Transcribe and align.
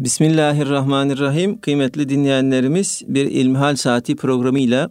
Bismillahirrahmanirrahim. 0.00 1.60
Kıymetli 1.60 2.08
dinleyenlerimiz 2.08 3.02
bir 3.06 3.24
İlmihal 3.24 3.76
Saati 3.76 4.16
programıyla 4.16 4.90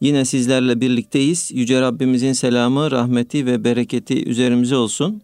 yine 0.00 0.24
sizlerle 0.24 0.80
birlikteyiz. 0.80 1.50
Yüce 1.54 1.80
Rabbimizin 1.80 2.32
selamı, 2.32 2.90
rahmeti 2.90 3.46
ve 3.46 3.64
bereketi 3.64 4.28
üzerimize 4.28 4.76
olsun. 4.76 5.22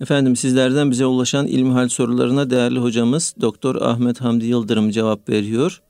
Efendim 0.00 0.36
sizlerden 0.36 0.90
bize 0.90 1.06
ulaşan 1.06 1.46
ilmihal 1.46 1.88
sorularına 1.88 2.50
değerli 2.50 2.78
hocamız 2.78 3.34
Doktor 3.40 3.82
Ahmet 3.82 4.20
Hamdi 4.20 4.46
Yıldırım 4.46 4.90
cevap 4.90 5.28
veriyor. 5.28 5.82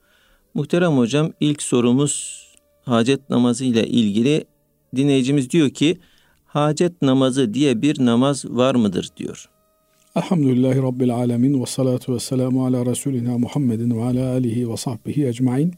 Muhterem 0.54 0.92
hocam 0.92 1.32
ilk 1.40 1.62
sorumuz 1.62 2.44
hacet 2.84 3.30
namazı 3.30 3.64
ile 3.64 3.86
ilgili 3.86 4.44
dinleyicimiz 4.96 5.50
diyor 5.50 5.70
ki 5.70 5.98
hacet 6.46 7.02
namazı 7.02 7.54
diye 7.54 7.82
bir 7.82 8.06
namaz 8.06 8.44
var 8.44 8.74
mıdır 8.74 9.08
diyor. 9.16 9.51
Elhamdülillahi 10.16 10.82
Rabbil 10.82 11.14
Alemin 11.14 11.60
ve 11.60 11.66
salatu 11.66 12.14
ve 12.14 12.20
selamu 12.20 12.66
ala 12.66 12.86
Resulina 12.86 13.38
Muhammedin 13.38 13.98
ve 13.98 14.04
ala 14.04 14.32
alihi 14.32 14.70
ve 14.70 14.76
sahbihi 14.76 15.26
ecmain. 15.26 15.74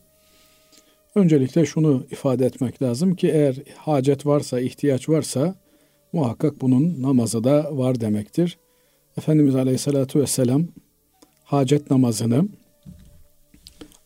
Öncelikle 1.14 1.66
şunu 1.66 2.06
ifade 2.10 2.46
etmek 2.46 2.82
lazım 2.82 3.14
ki 3.16 3.28
eğer 3.28 3.56
hacet 3.76 4.26
varsa, 4.26 4.60
ihtiyaç 4.60 5.08
varsa 5.08 5.54
muhakkak 6.12 6.60
bunun 6.60 7.02
namazı 7.02 7.44
da 7.44 7.78
var 7.78 8.00
demektir. 8.00 8.58
Efendimiz 9.18 9.54
Aleyhisselatü 9.54 10.20
Vesselam 10.20 10.66
hacet 11.44 11.90
namazını 11.90 12.48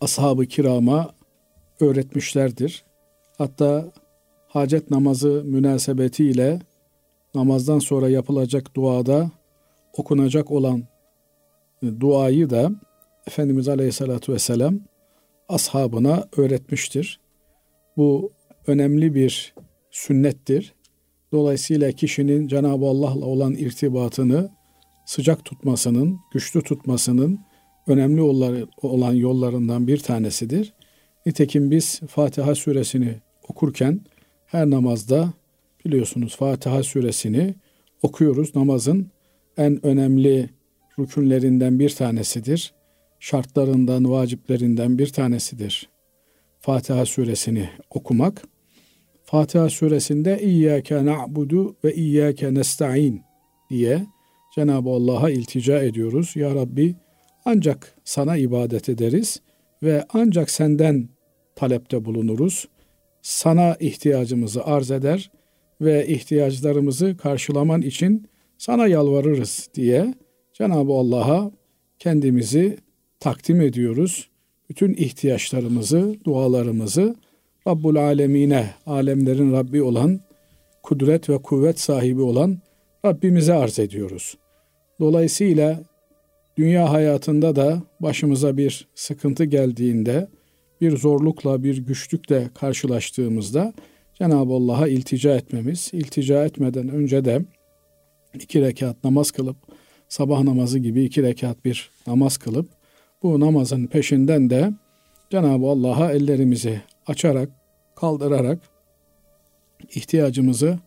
ashab-ı 0.00 0.46
kirama 0.46 1.10
öğretmişlerdir. 1.80 2.84
Hatta 3.38 3.92
hacet 4.48 4.90
namazı 4.90 5.42
münasebetiyle 5.44 6.60
namazdan 7.34 7.78
sonra 7.78 8.08
yapılacak 8.08 8.76
duada 8.76 9.37
okunacak 9.98 10.50
olan 10.50 10.84
e, 11.82 12.00
duayı 12.00 12.50
da 12.50 12.70
Efendimiz 13.26 13.68
Aleyhisselatü 13.68 14.32
Vesselam 14.32 14.80
ashabına 15.48 16.28
öğretmiştir. 16.36 17.20
Bu 17.96 18.32
önemli 18.66 19.14
bir 19.14 19.54
sünnettir. 19.90 20.74
Dolayısıyla 21.32 21.92
kişinin 21.92 22.48
Cenab-ı 22.48 22.86
Allah'la 22.86 23.26
olan 23.26 23.52
irtibatını 23.54 24.50
sıcak 25.06 25.44
tutmasının, 25.44 26.18
güçlü 26.32 26.62
tutmasının 26.62 27.40
önemli 27.86 28.20
olan 28.82 29.14
yollarından 29.14 29.86
bir 29.86 29.98
tanesidir. 29.98 30.72
Nitekim 31.26 31.70
biz 31.70 32.00
Fatiha 32.00 32.54
suresini 32.54 33.14
okurken 33.48 34.00
her 34.46 34.70
namazda 34.70 35.32
biliyorsunuz 35.84 36.36
Fatiha 36.36 36.82
suresini 36.82 37.54
okuyoruz. 38.02 38.56
Namazın 38.56 39.10
en 39.58 39.86
önemli 39.86 40.50
rükünlerinden 40.98 41.78
bir 41.78 41.90
tanesidir. 41.90 42.72
Şartlarından, 43.20 44.10
vaciplerinden 44.10 44.98
bir 44.98 45.06
tanesidir. 45.06 45.88
Fatiha 46.60 47.06
suresini 47.06 47.70
okumak. 47.90 48.42
Fatiha 49.24 49.68
suresinde 49.70 50.42
İyyâke 50.42 51.04
na'budu 51.04 51.76
ve 51.84 51.94
İyyâke 51.94 52.54
nesta'in 52.54 53.22
diye 53.70 54.06
Cenab-ı 54.54 54.90
Allah'a 54.90 55.30
iltica 55.30 55.82
ediyoruz. 55.82 56.36
Ya 56.36 56.54
Rabbi 56.54 56.94
ancak 57.44 57.94
sana 58.04 58.36
ibadet 58.36 58.88
ederiz 58.88 59.40
ve 59.82 60.04
ancak 60.12 60.50
senden 60.50 61.08
talepte 61.56 62.04
bulunuruz. 62.04 62.68
Sana 63.22 63.76
ihtiyacımızı 63.80 64.64
arz 64.64 64.90
eder 64.90 65.30
ve 65.80 66.06
ihtiyaçlarımızı 66.06 67.16
karşılaman 67.16 67.82
için 67.82 68.28
sana 68.58 68.86
yalvarırız 68.86 69.68
diye 69.74 70.14
Cenab-ı 70.52 70.92
Allah'a 70.92 71.50
kendimizi 71.98 72.78
takdim 73.20 73.60
ediyoruz. 73.60 74.28
Bütün 74.70 74.94
ihtiyaçlarımızı, 74.94 76.16
dualarımızı 76.24 77.16
Rabbul 77.66 77.96
Alemine, 77.96 78.70
alemlerin 78.86 79.52
Rabbi 79.52 79.82
olan, 79.82 80.20
kudret 80.82 81.28
ve 81.28 81.38
kuvvet 81.38 81.80
sahibi 81.80 82.20
olan 82.20 82.58
Rabbimize 83.04 83.54
arz 83.54 83.78
ediyoruz. 83.78 84.38
Dolayısıyla 85.00 85.82
dünya 86.56 86.92
hayatında 86.92 87.56
da 87.56 87.82
başımıza 88.00 88.56
bir 88.56 88.88
sıkıntı 88.94 89.44
geldiğinde, 89.44 90.28
bir 90.80 90.96
zorlukla, 90.96 91.62
bir 91.62 91.78
güçlükle 91.78 92.48
karşılaştığımızda 92.54 93.72
Cenab-ı 94.14 94.52
Allah'a 94.52 94.88
iltica 94.88 95.34
etmemiz, 95.36 95.90
iltica 95.92 96.44
etmeden 96.44 96.88
önce 96.88 97.24
de 97.24 97.40
iki 98.34 98.60
rekat 98.60 99.04
namaz 99.04 99.30
kılıp 99.30 99.56
sabah 100.08 100.42
namazı 100.42 100.78
gibi 100.78 101.04
iki 101.04 101.22
rekat 101.22 101.64
bir 101.64 101.90
namaz 102.06 102.36
kılıp 102.36 102.68
bu 103.22 103.40
namazın 103.40 103.86
peşinden 103.86 104.50
de 104.50 104.72
Cenab-ı 105.30 105.66
Allah'a 105.66 106.12
ellerimizi 106.12 106.80
açarak, 107.06 107.48
kaldırarak 107.96 108.58
ihtiyacımızı 109.94 110.78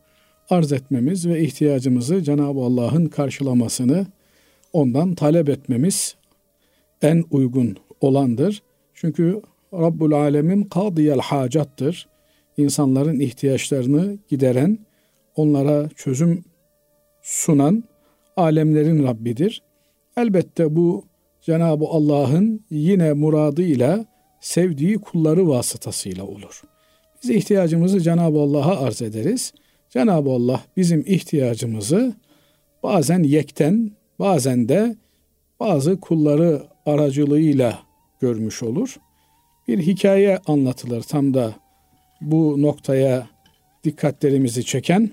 arz 0.50 0.72
etmemiz 0.72 1.28
ve 1.28 1.42
ihtiyacımızı 1.42 2.24
Cenab-ı 2.24 2.60
Allah'ın 2.60 3.06
karşılamasını 3.06 4.08
ondan 4.74 5.16
talep 5.16 5.50
etmemiz 5.50 6.16
en 7.02 7.24
uygun 7.32 7.78
olandır. 8.02 8.64
Çünkü 8.94 9.42
Rabbul 9.74 10.12
Alemin 10.12 10.64
kadiyel 10.64 11.20
hacattır. 11.20 12.08
İnsanların 12.58 13.20
ihtiyaçlarını 13.20 14.18
gideren, 14.30 14.80
onlara 15.36 15.90
çözüm 15.96 16.44
sunan 17.22 17.84
alemlerin 18.38 19.04
Rabbidir. 19.04 19.62
Elbette 20.18 20.76
bu 20.76 21.06
Cenab-ı 21.42 21.86
Allah'ın 21.86 22.66
yine 22.70 23.14
muradıyla 23.14 24.06
sevdiği 24.42 24.98
kulları 24.98 25.48
vasıtasıyla 25.48 26.24
olur. 26.24 26.62
Biz 27.24 27.30
ihtiyacımızı 27.30 28.02
Cenab-ı 28.02 28.40
Allah'a 28.40 28.80
arz 28.80 29.02
ederiz. 29.02 29.54
Cenab-ı 29.90 30.30
Allah 30.30 30.62
bizim 30.78 31.04
ihtiyacımızı 31.08 32.16
bazen 32.84 33.24
yekten, 33.24 33.92
bazen 34.20 34.70
de 34.70 34.96
bazı 35.60 36.00
kulları 36.00 36.64
aracılığıyla 36.86 37.80
görmüş 38.20 38.64
olur. 38.64 38.96
Bir 39.68 39.80
hikaye 39.80 40.40
anlatılır 40.46 41.02
tam 41.02 41.34
da 41.34 41.54
bu 42.22 42.62
noktaya 42.62 43.28
dikkatlerimizi 43.84 44.66
çeken. 44.66 45.10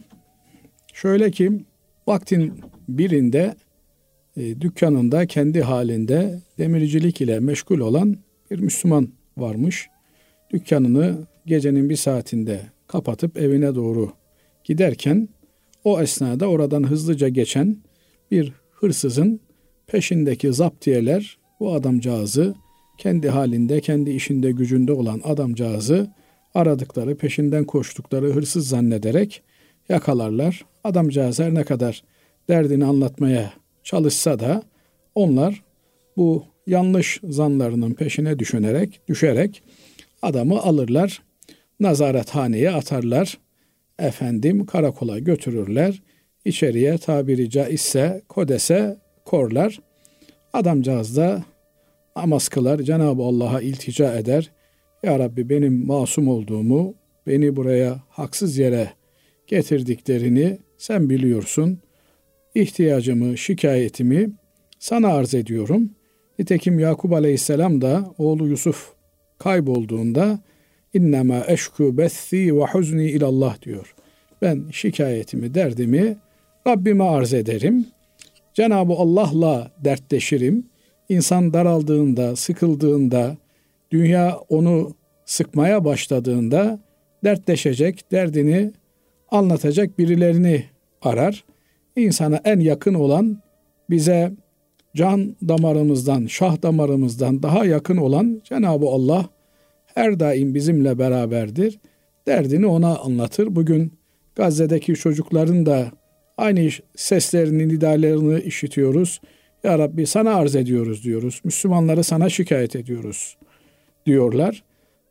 Şöyle 0.92 1.30
ki 1.30 1.52
Vaktin 2.08 2.60
birinde 2.88 3.54
e, 4.36 4.60
dükkanında 4.60 5.26
kendi 5.26 5.62
halinde 5.62 6.40
demircilik 6.58 7.20
ile 7.20 7.40
meşgul 7.40 7.78
olan 7.78 8.16
bir 8.50 8.58
Müslüman 8.58 9.08
varmış. 9.36 9.88
Dükkanını 10.50 11.26
gecenin 11.46 11.90
bir 11.90 11.96
saatinde 11.96 12.60
kapatıp 12.86 13.36
evine 13.36 13.74
doğru 13.74 14.12
giderken 14.64 15.28
o 15.84 16.00
esnada 16.00 16.46
oradan 16.46 16.82
hızlıca 16.82 17.28
geçen 17.28 17.76
bir 18.30 18.52
hırsızın 18.70 19.40
peşindeki 19.86 20.52
zaptiyeler 20.52 21.38
bu 21.60 21.72
adamcağızı 21.72 22.54
kendi 22.98 23.28
halinde, 23.28 23.80
kendi 23.80 24.10
işinde, 24.10 24.50
gücünde 24.50 24.92
olan 24.92 25.20
adamcağızı 25.24 26.10
aradıkları, 26.54 27.16
peşinden 27.16 27.64
koştukları 27.64 28.32
hırsız 28.32 28.68
zannederek 28.68 29.42
yakalarlar. 29.88 30.64
Adamcağız 30.84 31.38
her 31.38 31.54
ne 31.54 31.64
kadar 31.64 32.02
derdini 32.48 32.84
anlatmaya 32.84 33.52
çalışsa 33.82 34.40
da 34.40 34.62
onlar 35.14 35.62
bu 36.16 36.44
yanlış 36.66 37.20
zanlarının 37.24 37.94
peşine 37.94 38.38
düşünerek, 38.38 39.00
düşerek 39.08 39.62
adamı 40.22 40.60
alırlar, 40.60 41.22
nazarethaneye 41.80 42.70
atarlar. 42.70 43.38
Efendim 43.98 44.66
karakola 44.66 45.18
götürürler. 45.18 46.02
İçeriye 46.44 46.98
tabiri 46.98 47.50
caizse 47.50 48.22
kodese 48.28 48.96
korlar. 49.24 49.80
Adamcağız 50.52 51.16
da 51.16 51.44
namaz 52.16 52.48
kılar. 52.48 52.78
Cenab-ı 52.78 53.22
Allah'a 53.22 53.60
iltica 53.60 54.14
eder. 54.14 54.50
Ya 55.02 55.18
Rabbi 55.18 55.48
benim 55.48 55.86
masum 55.86 56.28
olduğumu, 56.28 56.94
beni 57.26 57.56
buraya 57.56 58.02
haksız 58.08 58.58
yere 58.58 58.90
getirdiklerini 59.48 60.58
sen 60.78 61.10
biliyorsun. 61.10 61.78
İhtiyacımı, 62.54 63.38
şikayetimi 63.38 64.30
sana 64.78 65.08
arz 65.08 65.34
ediyorum. 65.34 65.90
Nitekim 66.38 66.78
Yakup 66.78 67.12
Aleyhisselam 67.12 67.80
da 67.80 68.14
oğlu 68.18 68.48
Yusuf 68.48 68.92
kaybolduğunda 69.38 70.38
innema 70.94 71.42
eşku 71.46 71.98
bethi 71.98 72.56
ve 72.56 72.64
huzni 72.64 73.06
ilallah 73.06 73.62
diyor. 73.62 73.94
Ben 74.42 74.64
şikayetimi, 74.72 75.54
derdimi 75.54 76.16
Rabbime 76.66 77.04
arz 77.04 77.34
ederim. 77.34 77.86
Cenab-ı 78.54 78.92
Allah'la 78.92 79.72
dertleşirim. 79.84 80.66
İnsan 81.08 81.52
daraldığında, 81.52 82.36
sıkıldığında, 82.36 83.36
dünya 83.90 84.38
onu 84.48 84.94
sıkmaya 85.24 85.84
başladığında 85.84 86.78
dertleşecek, 87.24 88.12
derdini 88.12 88.72
anlatacak 89.30 89.98
birilerini 89.98 90.64
arar. 91.02 91.44
İnsana 91.96 92.40
en 92.44 92.60
yakın 92.60 92.94
olan 92.94 93.42
bize 93.90 94.32
can 94.96 95.36
damarımızdan, 95.48 96.26
şah 96.26 96.62
damarımızdan 96.62 97.42
daha 97.42 97.64
yakın 97.64 97.96
olan 97.96 98.40
Cenab-ı 98.44 98.86
Allah 98.86 99.28
her 99.86 100.20
daim 100.20 100.54
bizimle 100.54 100.98
beraberdir. 100.98 101.78
Derdini 102.26 102.66
ona 102.66 102.98
anlatır. 102.98 103.56
Bugün 103.56 103.92
Gazze'deki 104.34 104.94
çocukların 104.94 105.66
da 105.66 105.92
aynı 106.36 106.70
seslerini, 106.96 107.68
nidalarını 107.68 108.40
işitiyoruz. 108.40 109.20
Ya 109.64 109.78
Rabbi 109.78 110.06
sana 110.06 110.34
arz 110.34 110.56
ediyoruz 110.56 111.04
diyoruz. 111.04 111.40
Müslümanları 111.44 112.04
sana 112.04 112.28
şikayet 112.28 112.76
ediyoruz 112.76 113.36
diyorlar. 114.06 114.64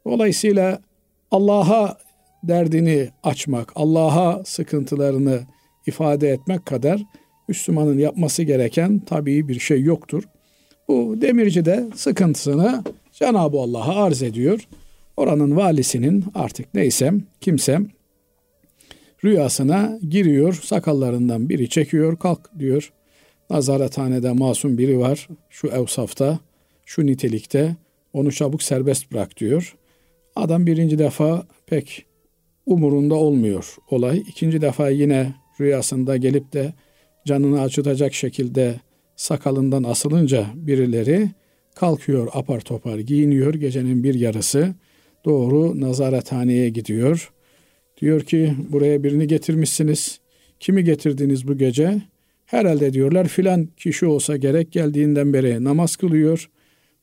Dolayısıyla 0.06 0.81
Allah'a 1.31 1.98
derdini 2.44 3.10
açmak, 3.24 3.72
Allah'a 3.75 4.44
sıkıntılarını 4.45 5.39
ifade 5.88 6.30
etmek 6.30 6.66
kadar 6.66 7.04
Müslümanın 7.48 7.98
yapması 7.98 8.44
gereken 8.44 9.00
tabii 9.00 9.48
bir 9.48 9.60
şey 9.60 9.81
yoktur. 9.81 10.24
Bu 10.88 11.16
demirci 11.22 11.66
de 11.66 11.88
sıkıntısını 11.95 12.84
Cenab-ı 13.12 13.57
Allah'a 13.57 14.04
arz 14.04 14.24
ediyor. 14.24 14.68
Oranın 15.18 15.56
valisinin 15.56 16.25
artık 16.36 16.74
neysem, 16.74 17.24
kimsem 17.42 17.88
rüyasına 19.24 20.00
giriyor. 20.10 20.54
Sakallarından 20.54 21.50
biri 21.50 21.69
çekiyor, 21.69 22.19
kalk 22.19 22.60
diyor. 22.60 22.94
Nazarethanede 23.50 24.31
masum 24.31 24.78
biri 24.78 25.00
var. 25.00 25.28
Şu 25.50 25.68
evsafta, 25.68 26.39
şu 26.86 27.06
nitelikte 27.06 27.75
onu 28.13 28.31
çabuk 28.31 28.63
serbest 28.63 29.12
bırak 29.12 29.38
diyor. 29.38 29.75
Adam 30.36 30.66
birinci 30.66 31.00
defa 31.00 31.48
pek 31.66 32.06
umurunda 32.68 33.16
olmuyor 33.16 33.75
olay. 33.92 34.18
İkinci 34.18 34.62
defa 34.62 34.90
yine 34.90 35.34
rüyasında 35.62 36.18
gelip 36.18 36.54
de 36.54 36.74
canını 37.25 37.62
acıtacak 37.62 38.14
şekilde 38.14 38.75
sakalından 39.16 39.84
asılınca 39.84 40.46
birileri 40.56 41.30
kalkıyor 41.75 42.28
apar 42.34 42.60
topar 42.60 43.00
giyiniyor 43.00 43.54
gecenin 43.54 44.04
bir 44.04 44.14
yarısı 44.14 44.75
doğru 45.25 45.81
nazarethaneye 45.81 46.69
gidiyor. 46.69 47.31
Diyor 48.02 48.22
ki 48.22 48.54
buraya 48.70 49.04
birini 49.04 49.28
getirmişsiniz. 49.28 50.20
Kimi 50.60 50.84
getirdiniz 50.84 51.48
bu 51.48 51.58
gece? 51.58 52.02
Herhalde 52.46 52.94
diyorlar 52.94 53.28
filan 53.28 53.68
kişi 53.78 54.06
olsa 54.06 54.38
gerek 54.38 54.72
geldiğinden 54.72 55.34
beri 55.34 55.63
namaz 55.63 55.96
kılıyor, 55.96 56.50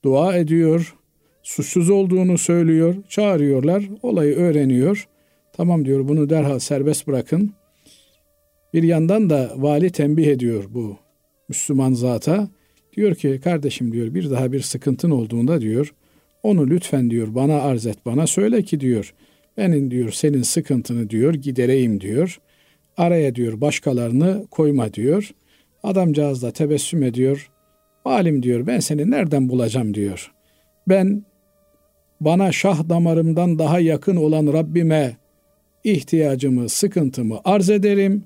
dua 0.05 0.37
ediyor, 0.37 0.95
suçsuz 1.43 1.91
olduğunu 1.91 2.39
söylüyor, 2.39 2.95
çağırıyorlar, 3.09 3.85
olayı 4.03 4.37
öğreniyor. 4.37 5.09
Tamam 5.57 5.85
diyor 5.85 6.09
bunu 6.09 6.31
derhal 6.31 6.59
serbest 6.59 7.07
bırakın. 7.07 7.53
Bir 8.75 8.83
yandan 8.83 9.31
da 9.31 9.53
vali 9.57 9.91
tembih 9.91 10.27
ediyor 10.27 10.65
bu 10.71 10.97
Müslüman 11.49 11.93
zata. 11.93 12.49
Diyor 12.97 13.15
ki 13.15 13.41
kardeşim 13.45 13.93
diyor 13.93 14.15
bir 14.15 14.31
daha 14.31 14.53
bir 14.53 14.61
sıkıntın 14.61 15.11
olduğunda 15.11 15.61
diyor 15.61 15.95
onu 16.43 16.67
lütfen 16.71 17.11
diyor 17.11 17.35
bana 17.35 17.61
arz 17.61 17.87
et 17.87 17.99
bana 18.07 18.27
söyle 18.27 18.63
ki 18.63 18.81
diyor 18.81 19.15
benim 19.57 19.91
diyor 19.91 20.11
senin 20.11 20.43
sıkıntını 20.43 21.11
diyor 21.11 21.35
gidereyim 21.35 22.01
diyor. 22.01 22.41
Araya 22.97 23.35
diyor 23.35 23.61
başkalarını 23.61 24.47
koyma 24.51 24.95
diyor. 24.95 25.31
Adamcağız 25.83 26.43
da 26.43 26.51
tebessüm 26.51 27.03
ediyor. 27.03 27.51
Valim 28.07 28.43
diyor 28.43 28.67
ben 28.67 28.81
seni 28.81 29.11
nereden 29.11 29.49
bulacağım 29.49 29.95
diyor. 29.95 30.33
Ben 30.89 31.25
bana 32.21 32.53
şah 32.53 32.89
damarımdan 32.89 33.59
daha 33.59 33.81
yakın 33.81 34.17
olan 34.17 34.47
Rabbime 34.47 35.17
ihtiyacımı, 35.85 36.69
sıkıntımı 36.69 37.41
arz 37.45 37.71
ederim. 37.71 38.25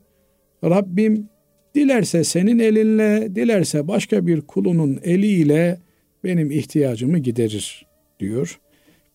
Rabbim 0.64 1.28
dilerse 1.74 2.24
senin 2.24 2.58
elinle, 2.58 3.34
dilerse 3.34 3.88
başka 3.88 4.26
bir 4.26 4.40
kulunun 4.40 5.00
eliyle 5.02 5.78
benim 6.24 6.50
ihtiyacımı 6.50 7.18
giderir 7.18 7.86
diyor. 8.20 8.60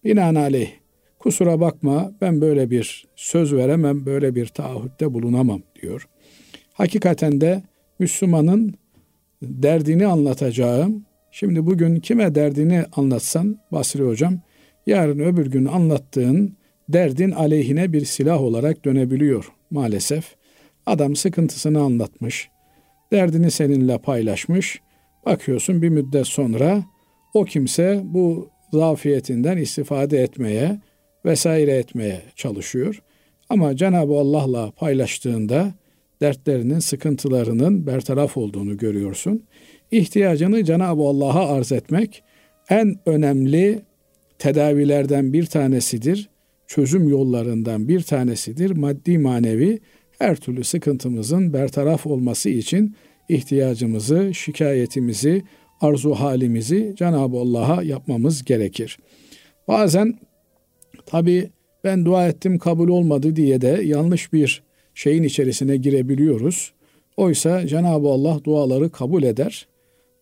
Binaenaleyh 0.04 0.70
kusura 1.20 1.60
bakma 1.60 2.12
ben 2.22 2.42
böyle 2.42 2.70
bir 2.70 3.06
söz 3.16 3.54
veremem, 3.54 4.06
böyle 4.06 4.36
bir 4.36 4.46
taahhütte 4.46 5.14
bulunamam 5.14 5.62
diyor. 5.82 6.08
Hakikaten 6.74 7.42
de 7.42 7.64
Müslümanın 8.00 8.74
derdini 9.42 10.08
anlatacağım. 10.08 11.06
Şimdi 11.32 11.66
bugün 11.66 11.96
kime 11.96 12.36
derdini 12.36 12.86
anlatsan 12.96 13.60
Basri 13.72 14.04
hocam, 14.04 14.40
yarın 14.88 15.20
öbür 15.20 15.46
gün 15.46 15.66
anlattığın 15.66 16.58
derdin 16.90 17.32
aleyhine 17.32 17.94
bir 17.94 18.06
silah 18.06 18.42
olarak 18.42 18.86
dönebiliyor 18.86 19.52
maalesef. 19.72 20.36
Adam 20.86 21.16
sıkıntısını 21.16 21.82
anlatmış, 21.82 22.50
derdini 23.12 23.52
seninle 23.52 23.98
paylaşmış. 23.98 24.82
Bakıyorsun 25.26 25.82
bir 25.82 25.90
müddet 25.90 26.28
sonra 26.28 26.84
o 27.34 27.46
kimse 27.46 28.02
bu 28.04 28.50
zafiyetinden 28.74 29.58
istifade 29.58 30.24
etmeye 30.24 30.80
vesaire 31.26 31.72
etmeye 31.72 32.22
çalışıyor. 32.36 33.02
Ama 33.50 33.76
Cenab-ı 33.76 34.14
Allah'la 34.14 34.72
paylaştığında 34.72 35.74
dertlerinin, 36.22 36.80
sıkıntılarının 36.80 37.88
bertaraf 37.88 38.38
olduğunu 38.38 38.78
görüyorsun. 38.78 39.44
İhtiyacını 39.92 40.64
Cenab-ı 40.64 41.04
Allah'a 41.04 41.56
arz 41.56 41.72
etmek 41.72 42.24
en 42.70 42.96
önemli 43.06 43.82
tedavilerden 44.40 45.34
bir 45.34 45.46
tanesidir. 45.46 46.30
Çözüm 46.68 47.10
yollarından 47.10 47.88
bir 47.88 48.02
tanesidir. 48.02 48.72
Maddi 48.72 49.18
manevi 49.18 49.80
her 50.20 50.36
türlü 50.36 50.64
sıkıntımızın 50.64 51.54
bertaraf 51.54 52.08
olması 52.08 52.50
için 52.50 52.96
ihtiyacımızı, 53.30 54.34
şikayetimizi, 54.34 55.44
arzu 55.82 56.14
halimizi 56.14 56.94
Cenab-ı 56.98 57.38
Allah'a 57.38 57.84
yapmamız 57.84 58.44
gerekir. 58.44 58.98
Bazen 59.68 60.20
tabi 61.06 61.50
ben 61.84 62.06
dua 62.06 62.28
ettim 62.28 62.60
kabul 62.60 62.90
olmadı 62.90 63.36
diye 63.36 63.62
de 63.62 63.82
yanlış 63.84 64.34
bir 64.34 64.64
şeyin 64.94 65.24
içerisine 65.24 65.78
girebiliyoruz. 65.78 66.74
Oysa 67.18 67.68
Cenab-ı 67.68 68.08
Allah 68.08 68.40
duaları 68.44 68.92
kabul 68.92 69.24
eder. 69.24 69.68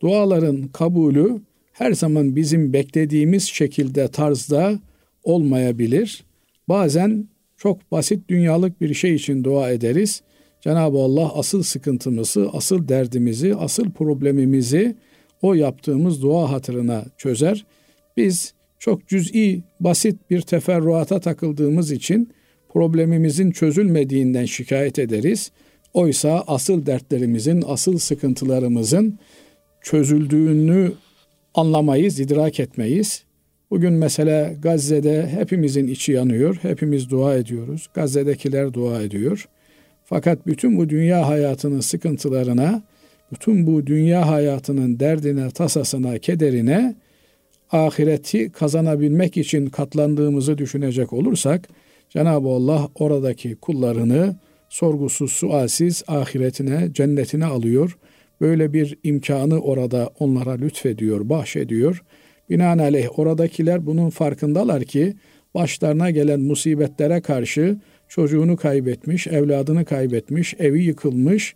Duaların 0.01 0.67
kabulü 0.67 1.41
her 1.71 1.91
zaman 1.91 2.35
bizim 2.35 2.73
beklediğimiz 2.73 3.43
şekilde 3.43 4.07
tarzda 4.07 4.79
olmayabilir. 5.23 6.23
Bazen 6.69 7.27
çok 7.57 7.91
basit 7.91 8.29
dünyalık 8.29 8.81
bir 8.81 8.93
şey 8.93 9.15
için 9.15 9.43
dua 9.43 9.71
ederiz. 9.71 10.21
Cenab-ı 10.61 10.97
Allah 10.97 11.37
asıl 11.37 11.63
sıkıntımızı, 11.63 12.49
asıl 12.53 12.87
derdimizi, 12.87 13.55
asıl 13.55 13.91
problemimizi 13.91 14.95
o 15.41 15.53
yaptığımız 15.53 16.21
dua 16.21 16.51
hatırına 16.51 17.05
çözer. 17.17 17.65
Biz 18.17 18.53
çok 18.79 19.07
cüz'i, 19.07 19.63
basit 19.79 20.29
bir 20.29 20.41
teferruata 20.41 21.19
takıldığımız 21.19 21.91
için 21.91 22.29
problemimizin 22.73 23.51
çözülmediğinden 23.51 24.45
şikayet 24.45 24.99
ederiz. 24.99 25.51
Oysa 25.93 26.43
asıl 26.47 26.85
dertlerimizin, 26.85 27.63
asıl 27.67 27.97
sıkıntılarımızın 27.97 29.19
çözüldüğünü 29.81 30.93
anlamayız, 31.53 32.19
idrak 32.19 32.59
etmeyiz. 32.59 33.23
Bugün 33.71 33.93
mesela 33.93 34.53
Gazze'de 34.53 35.27
hepimizin 35.27 35.87
içi 35.87 36.11
yanıyor, 36.11 36.57
hepimiz 36.61 37.09
dua 37.09 37.35
ediyoruz. 37.35 37.87
Gazze'dekiler 37.93 38.73
dua 38.73 39.01
ediyor. 39.01 39.47
Fakat 40.05 40.47
bütün 40.47 40.77
bu 40.77 40.89
dünya 40.89 41.27
hayatının 41.27 41.79
sıkıntılarına, 41.79 42.81
bütün 43.31 43.67
bu 43.67 43.87
dünya 43.87 44.27
hayatının 44.27 44.99
derdine, 44.99 45.49
tasasına, 45.49 46.17
kederine 46.17 46.95
ahireti 47.71 48.51
kazanabilmek 48.51 49.37
için 49.37 49.65
katlandığımızı 49.65 50.57
düşünecek 50.57 51.13
olursak 51.13 51.69
Cenab-ı 52.09 52.47
Allah 52.47 52.89
oradaki 52.95 53.55
kullarını 53.55 54.35
sorgusuz 54.69 55.31
sualsiz 55.31 56.03
ahiretine, 56.07 56.89
cennetine 56.93 57.45
alıyor. 57.45 57.97
Böyle 58.41 58.73
bir 58.73 58.97
imkanı 59.03 59.59
orada 59.59 60.09
onlara 60.19 60.51
lütfediyor, 60.51 61.29
bahşediyor. 61.29 62.03
Binaenaleyh 62.51 63.19
oradakiler 63.19 63.85
bunun 63.85 64.09
farkındalar 64.09 64.83
ki 64.83 65.13
başlarına 65.53 66.11
gelen 66.11 66.39
musibetlere 66.39 67.21
karşı 67.21 67.77
çocuğunu 68.07 68.57
kaybetmiş, 68.57 69.27
evladını 69.27 69.85
kaybetmiş, 69.85 70.53
evi 70.59 70.83
yıkılmış. 70.83 71.55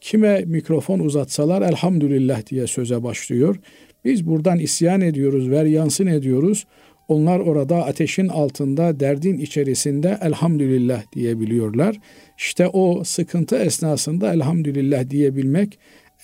Kime 0.00 0.40
mikrofon 0.40 0.98
uzatsalar 0.98 1.62
elhamdülillah 1.62 2.46
diye 2.46 2.66
söze 2.66 3.02
başlıyor. 3.02 3.56
Biz 4.04 4.26
buradan 4.26 4.58
isyan 4.58 5.00
ediyoruz, 5.00 5.50
ver 5.50 5.64
yansın 5.64 6.06
ediyoruz. 6.06 6.66
Onlar 7.08 7.38
orada 7.38 7.84
ateşin 7.84 8.28
altında, 8.28 9.00
derdin 9.00 9.38
içerisinde 9.38 10.18
elhamdülillah 10.22 11.02
diyebiliyorlar. 11.12 11.96
İşte 12.38 12.68
o 12.68 13.04
sıkıntı 13.04 13.56
esnasında 13.56 14.32
elhamdülillah 14.32 15.10
diyebilmek 15.10 15.78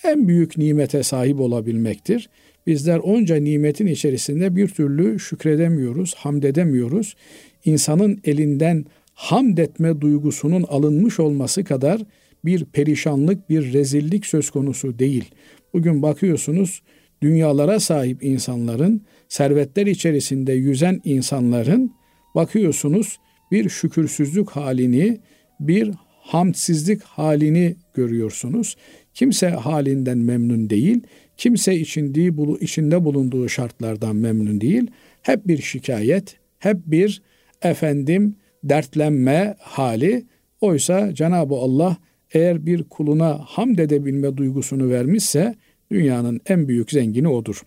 en 0.05 0.29
büyük 0.29 0.59
nimete 0.59 1.03
sahip 1.03 1.41
olabilmektir. 1.41 2.29
Bizler 2.67 2.99
onca 2.99 3.37
nimetin 3.37 3.87
içerisinde 3.87 4.57
bir 4.57 4.69
türlü 4.69 5.19
şükredemiyoruz, 5.19 6.15
hamd 6.15 6.43
edemiyoruz. 6.43 7.17
İnsanın 7.65 8.21
elinden 8.25 8.85
hamd 9.15 9.59
etme 9.59 10.01
duygusunun 10.01 10.63
alınmış 10.63 11.21
olması 11.21 11.65
kadar 11.65 12.01
bir 12.45 12.65
perişanlık, 12.65 13.51
bir 13.51 13.73
rezillik 13.73 14.27
söz 14.27 14.51
konusu 14.51 14.99
değil. 14.99 15.25
Bugün 15.73 16.03
bakıyorsunuz 16.03 16.83
dünyalara 17.23 17.81
sahip 17.81 18.25
insanların, 18.25 19.03
servetler 19.29 19.87
içerisinde 19.87 20.53
yüzen 20.53 21.01
insanların 21.05 21.93
bakıyorsunuz 22.35 23.19
bir 23.53 23.69
şükürsüzlük 23.69 24.51
halini, 24.51 25.21
bir 25.61 25.91
hamdsizlik 26.21 27.03
halini 27.03 27.77
görüyorsunuz. 27.95 28.77
Kimse 29.15 29.49
halinden 29.49 30.19
memnun 30.19 30.71
değil, 30.71 31.01
kimse 31.41 31.75
içindiği, 31.77 32.33
içinde 32.61 33.05
bulunduğu 33.05 33.49
şartlardan 33.49 34.17
memnun 34.17 34.61
değil. 34.61 34.91
Hep 35.23 35.47
bir 35.47 35.63
şikayet, 35.63 36.37
hep 36.59 36.77
bir 36.87 37.23
efendim 37.63 38.37
dertlenme 38.65 39.57
hali. 39.59 40.27
Oysa 40.61 41.15
Cenab-ı 41.15 41.55
Allah 41.55 41.97
eğer 42.33 42.67
bir 42.67 42.85
kuluna 42.85 43.39
hamd 43.45 43.79
edebilme 43.79 44.37
duygusunu 44.37 44.91
vermişse 44.91 45.55
dünyanın 45.91 46.41
en 46.47 46.69
büyük 46.69 46.91
zengini 46.91 47.29
odur. 47.29 47.63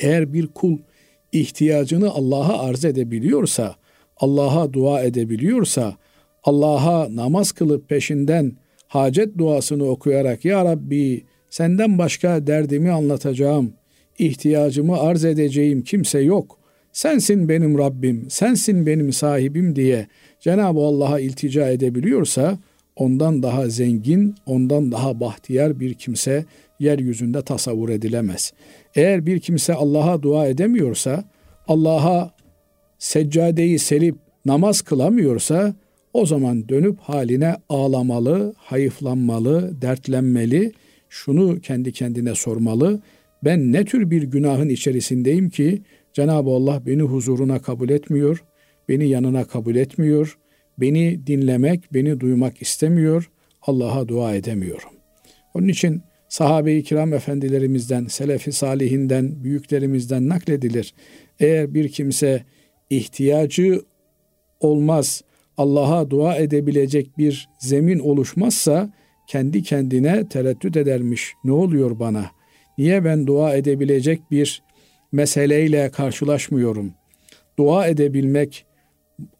Eğer 0.00 0.32
bir 0.32 0.46
kul 0.46 0.78
ihtiyacını 1.32 2.10
Allah'a 2.10 2.68
arz 2.68 2.84
edebiliyorsa, 2.84 3.74
Allah'a 4.16 4.72
dua 4.72 5.02
edebiliyorsa, 5.02 5.96
Allah'a 6.42 7.16
namaz 7.16 7.52
kılıp 7.52 7.88
peşinden 7.88 8.52
hacet 8.88 9.38
duasını 9.38 9.84
okuyarak 9.84 10.44
Ya 10.44 10.64
Rabbi 10.64 11.24
senden 11.54 11.98
başka 11.98 12.46
derdimi 12.46 12.90
anlatacağım, 12.90 13.72
ihtiyacımı 14.18 15.00
arz 15.00 15.24
edeceğim 15.24 15.82
kimse 15.82 16.18
yok. 16.18 16.58
Sensin 16.92 17.48
benim 17.48 17.78
Rabbim, 17.78 18.26
sensin 18.30 18.86
benim 18.86 19.12
sahibim 19.12 19.76
diye 19.76 20.06
Cenab-ı 20.40 20.80
Allah'a 20.80 21.20
iltica 21.20 21.68
edebiliyorsa 21.68 22.58
ondan 22.96 23.42
daha 23.42 23.68
zengin, 23.68 24.34
ondan 24.46 24.92
daha 24.92 25.20
bahtiyar 25.20 25.80
bir 25.80 25.94
kimse 25.94 26.44
yeryüzünde 26.80 27.42
tasavvur 27.42 27.88
edilemez. 27.88 28.52
Eğer 28.94 29.26
bir 29.26 29.40
kimse 29.40 29.74
Allah'a 29.74 30.22
dua 30.22 30.46
edemiyorsa, 30.46 31.24
Allah'a 31.68 32.30
seccadeyi 32.98 33.78
serip 33.78 34.16
namaz 34.44 34.80
kılamıyorsa 34.82 35.74
o 36.12 36.26
zaman 36.26 36.68
dönüp 36.68 36.98
haline 37.00 37.56
ağlamalı, 37.68 38.54
hayıflanmalı, 38.56 39.82
dertlenmeli, 39.82 40.72
şunu 41.14 41.60
kendi 41.60 41.92
kendine 41.92 42.34
sormalı. 42.34 43.02
Ben 43.44 43.72
ne 43.72 43.84
tür 43.84 44.10
bir 44.10 44.22
günahın 44.22 44.68
içerisindeyim 44.68 45.50
ki 45.50 45.82
Cenab-ı 46.12 46.50
Allah 46.50 46.86
beni 46.86 47.02
huzuruna 47.02 47.58
kabul 47.62 47.88
etmiyor, 47.88 48.44
beni 48.88 49.08
yanına 49.08 49.44
kabul 49.44 49.76
etmiyor, 49.76 50.38
beni 50.78 51.26
dinlemek, 51.26 51.94
beni 51.94 52.20
duymak 52.20 52.62
istemiyor, 52.62 53.30
Allah'a 53.62 54.08
dua 54.08 54.34
edemiyorum. 54.34 54.90
Onun 55.54 55.68
için 55.68 56.02
sahabe-i 56.28 56.82
kiram 56.82 57.12
efendilerimizden, 57.12 58.06
selefi 58.06 58.52
salihinden, 58.52 59.44
büyüklerimizden 59.44 60.28
nakledilir. 60.28 60.94
Eğer 61.40 61.74
bir 61.74 61.88
kimse 61.88 62.44
ihtiyacı 62.90 63.82
olmaz, 64.60 65.22
Allah'a 65.56 66.10
dua 66.10 66.36
edebilecek 66.36 67.18
bir 67.18 67.48
zemin 67.58 67.98
oluşmazsa 67.98 68.92
kendi 69.26 69.62
kendine 69.62 70.28
tereddüt 70.28 70.76
edermiş. 70.76 71.34
Ne 71.44 71.52
oluyor 71.52 71.98
bana? 71.98 72.30
Niye 72.78 73.04
ben 73.04 73.26
dua 73.26 73.54
edebilecek 73.54 74.30
bir 74.30 74.62
meseleyle 75.12 75.90
karşılaşmıyorum? 75.90 76.92
Dua 77.58 77.86
edebilmek, 77.86 78.66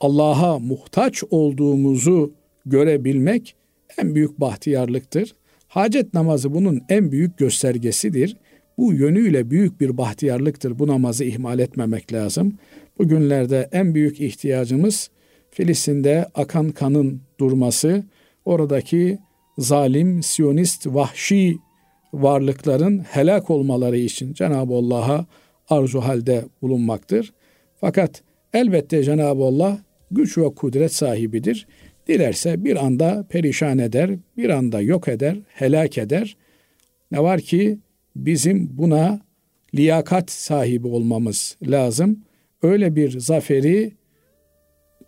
Allah'a 0.01 0.59
muhtaç 0.59 1.25
olduğumuzu 1.31 2.35
görebilmek 2.67 3.57
en 3.99 4.15
büyük 4.15 4.41
bahtiyarlıktır. 4.41 5.35
Hacet 5.69 6.15
namazı 6.15 6.55
bunun 6.55 6.83
en 6.89 7.13
büyük 7.13 7.39
göstergesidir. 7.39 8.37
Bu 8.79 8.93
yönüyle 8.93 9.51
büyük 9.51 9.81
bir 9.81 9.97
bahtiyarlıktır. 9.97 10.79
Bu 10.79 10.87
namazı 10.87 11.25
ihmal 11.25 11.59
etmemek 11.59 12.13
lazım. 12.13 12.59
Bugünlerde 12.99 13.69
en 13.73 13.95
büyük 13.95 14.21
ihtiyacımız 14.21 15.11
Filistin'de 15.51 16.29
akan 16.35 16.71
kanın 16.71 17.21
durması, 17.41 18.05
oradaki 18.45 19.19
zalim, 19.59 20.23
siyonist, 20.23 20.87
vahşi 20.87 21.59
varlıkların 22.15 22.99
helak 22.99 23.51
olmaları 23.51 23.99
için 23.99 24.33
Cenab-ı 24.33 24.75
Allah'a 24.75 25.27
arzu 25.69 26.01
halde 26.01 26.45
bulunmaktır. 26.63 27.33
Fakat 27.81 28.23
elbette 28.53 29.03
Cenab-ı 29.03 29.45
Allah 29.45 29.79
güç 30.11 30.39
ve 30.39 30.55
kudret 30.55 30.95
sahibidir. 30.95 31.67
Dilerse 32.09 32.65
bir 32.65 32.85
anda 32.85 33.27
perişan 33.29 33.79
eder, 33.79 34.11
bir 34.37 34.51
anda 34.51 34.81
yok 34.81 35.09
eder, 35.09 35.39
helak 35.49 35.99
eder. 35.99 36.37
Ne 37.11 37.23
var 37.23 37.41
ki 37.41 37.79
bizim 38.17 38.79
buna 38.79 39.21
liyakat 39.75 40.31
sahibi 40.31 40.89
olmamız 40.89 41.57
lazım. 41.63 42.25
Öyle 42.63 42.97
bir 42.97 43.21
zaferi 43.21 43.93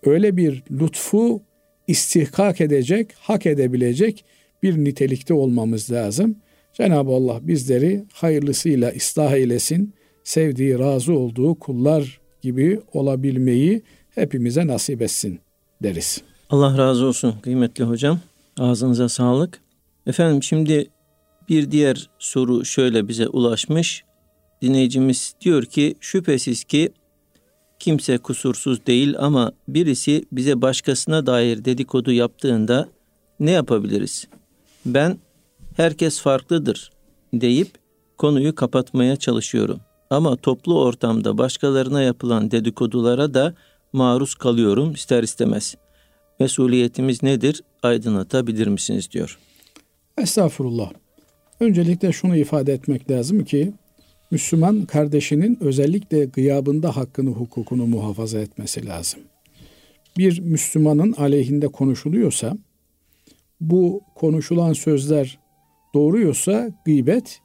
öyle 0.04 0.36
bir 0.36 0.62
lütfu 0.70 1.42
istihkak 1.86 2.60
edecek, 2.60 3.12
hak 3.18 3.46
edebilecek 3.46 4.24
bir 4.66 4.84
nitelikte 4.84 5.34
olmamız 5.34 5.92
lazım. 5.92 6.36
Cenab-ı 6.72 7.10
Allah 7.10 7.38
bizleri 7.42 8.04
hayırlısıyla 8.12 8.92
ıslah 8.96 9.32
eylesin, 9.32 9.94
sevdiği, 10.24 10.78
razı 10.78 11.12
olduğu 11.12 11.54
kullar 11.54 12.20
gibi 12.42 12.80
olabilmeyi 12.92 13.82
hepimize 14.10 14.66
nasip 14.66 15.02
etsin 15.02 15.40
deriz. 15.82 16.22
Allah 16.50 16.78
razı 16.78 17.06
olsun 17.06 17.34
kıymetli 17.42 17.84
hocam. 17.84 18.20
Ağzınıza 18.58 19.08
sağlık. 19.08 19.60
Efendim 20.06 20.42
şimdi 20.42 20.90
bir 21.48 21.70
diğer 21.70 22.10
soru 22.18 22.64
şöyle 22.64 23.08
bize 23.08 23.28
ulaşmış. 23.28 24.04
Dinleyicimiz 24.62 25.34
diyor 25.40 25.64
ki 25.64 25.94
şüphesiz 26.00 26.64
ki 26.64 26.92
kimse 27.78 28.18
kusursuz 28.18 28.86
değil 28.86 29.14
ama 29.18 29.52
birisi 29.68 30.24
bize 30.32 30.62
başkasına 30.62 31.26
dair 31.26 31.64
dedikodu 31.64 32.12
yaptığında 32.12 32.88
ne 33.40 33.50
yapabiliriz? 33.50 34.28
Ben 34.86 35.18
herkes 35.76 36.20
farklıdır 36.20 36.90
deyip 37.32 37.68
konuyu 38.18 38.54
kapatmaya 38.54 39.16
çalışıyorum. 39.16 39.80
Ama 40.10 40.36
toplu 40.36 40.80
ortamda 40.80 41.38
başkalarına 41.38 42.02
yapılan 42.02 42.50
dedikodulara 42.50 43.34
da 43.34 43.54
maruz 43.92 44.34
kalıyorum 44.34 44.92
ister 44.92 45.22
istemez. 45.22 45.74
Mesuliyetimiz 46.40 47.22
nedir? 47.22 47.62
Aydınlatabilir 47.82 48.66
misiniz 48.66 49.10
diyor. 49.10 49.38
Estağfurullah. 50.18 50.92
Öncelikle 51.60 52.12
şunu 52.12 52.36
ifade 52.36 52.72
etmek 52.72 53.10
lazım 53.10 53.44
ki 53.44 53.72
Müslüman 54.30 54.84
kardeşinin 54.84 55.58
özellikle 55.60 56.24
gıyabında 56.24 56.96
hakkını, 56.96 57.30
hukukunu 57.30 57.86
muhafaza 57.86 58.38
etmesi 58.38 58.86
lazım. 58.86 59.20
Bir 60.18 60.40
Müslümanın 60.40 61.12
aleyhinde 61.12 61.68
konuşuluyorsa, 61.68 62.56
bu 63.60 64.02
konuşulan 64.14 64.72
sözler 64.72 65.38
doğruysa 65.94 66.70
gıybet, 66.84 67.40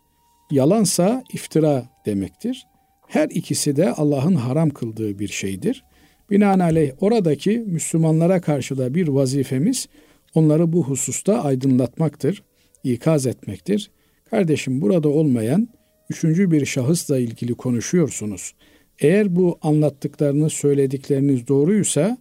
yalansa 0.52 1.24
iftira 1.34 1.90
demektir. 2.06 2.68
Her 3.08 3.30
ikisi 3.30 3.76
de 3.76 3.92
Allah'ın 3.92 4.36
haram 4.36 4.70
kıldığı 4.70 5.20
bir 5.20 5.28
şeydir. 5.28 5.84
Binaenaleyh 6.30 6.92
oradaki 7.02 7.60
Müslümanlara 7.60 8.42
karşı 8.42 8.78
da 8.78 8.94
bir 8.94 9.08
vazifemiz 9.08 9.88
onları 10.36 10.74
bu 10.74 10.84
hususta 10.84 11.44
aydınlatmaktır, 11.44 12.44
ikaz 12.84 13.26
etmektir. 13.26 13.92
Kardeşim 14.30 14.82
burada 14.82 15.10
olmayan 15.10 15.70
üçüncü 16.10 16.52
bir 16.52 16.66
şahısla 16.66 17.18
ilgili 17.20 17.54
konuşuyorsunuz. 17.54 18.54
Eğer 19.00 19.36
bu 19.36 19.60
anlattıklarınız, 19.62 20.54
söyledikleriniz 20.54 21.48
doğruysa 21.48 22.18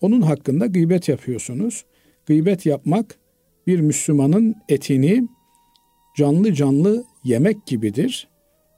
onun 0.00 0.20
hakkında 0.20 0.66
gıybet 0.66 1.08
yapıyorsunuz. 1.08 1.84
Gıybet 2.26 2.66
yapmak 2.66 3.19
bir 3.66 3.80
Müslümanın 3.80 4.54
etini 4.68 5.28
canlı 6.16 6.54
canlı 6.54 7.04
yemek 7.24 7.66
gibidir. 7.66 8.28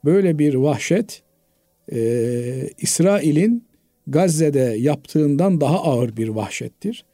Böyle 0.04 0.38
bir 0.38 0.54
vahşet 0.54 1.22
e, 1.92 2.00
İsrail'in 2.78 3.64
Gazze'de 4.06 4.76
yaptığından 4.78 5.60
daha 5.60 5.82
ağır 5.82 6.16
bir 6.16 6.28
vahşettir. 6.28 7.04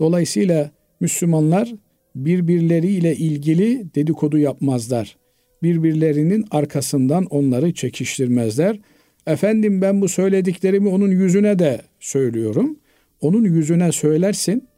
Dolayısıyla 0.00 0.70
Müslümanlar 1.00 1.74
birbirleriyle 2.14 3.16
ilgili 3.16 3.94
dedikodu 3.94 4.38
yapmazlar 4.38 5.16
birbirlerinin 5.62 6.44
arkasından 6.50 7.24
onları 7.24 7.74
çekiştirmezler. 7.74 8.80
Efendim 9.26 9.82
ben 9.82 10.00
bu 10.00 10.08
söylediklerimi 10.08 10.88
onun 10.88 11.10
yüzüne 11.10 11.58
de 11.58 11.80
söylüyorum. 12.00 12.76
Onun 13.20 13.44
yüzüne 13.44 13.92
söylersin. 13.92 14.68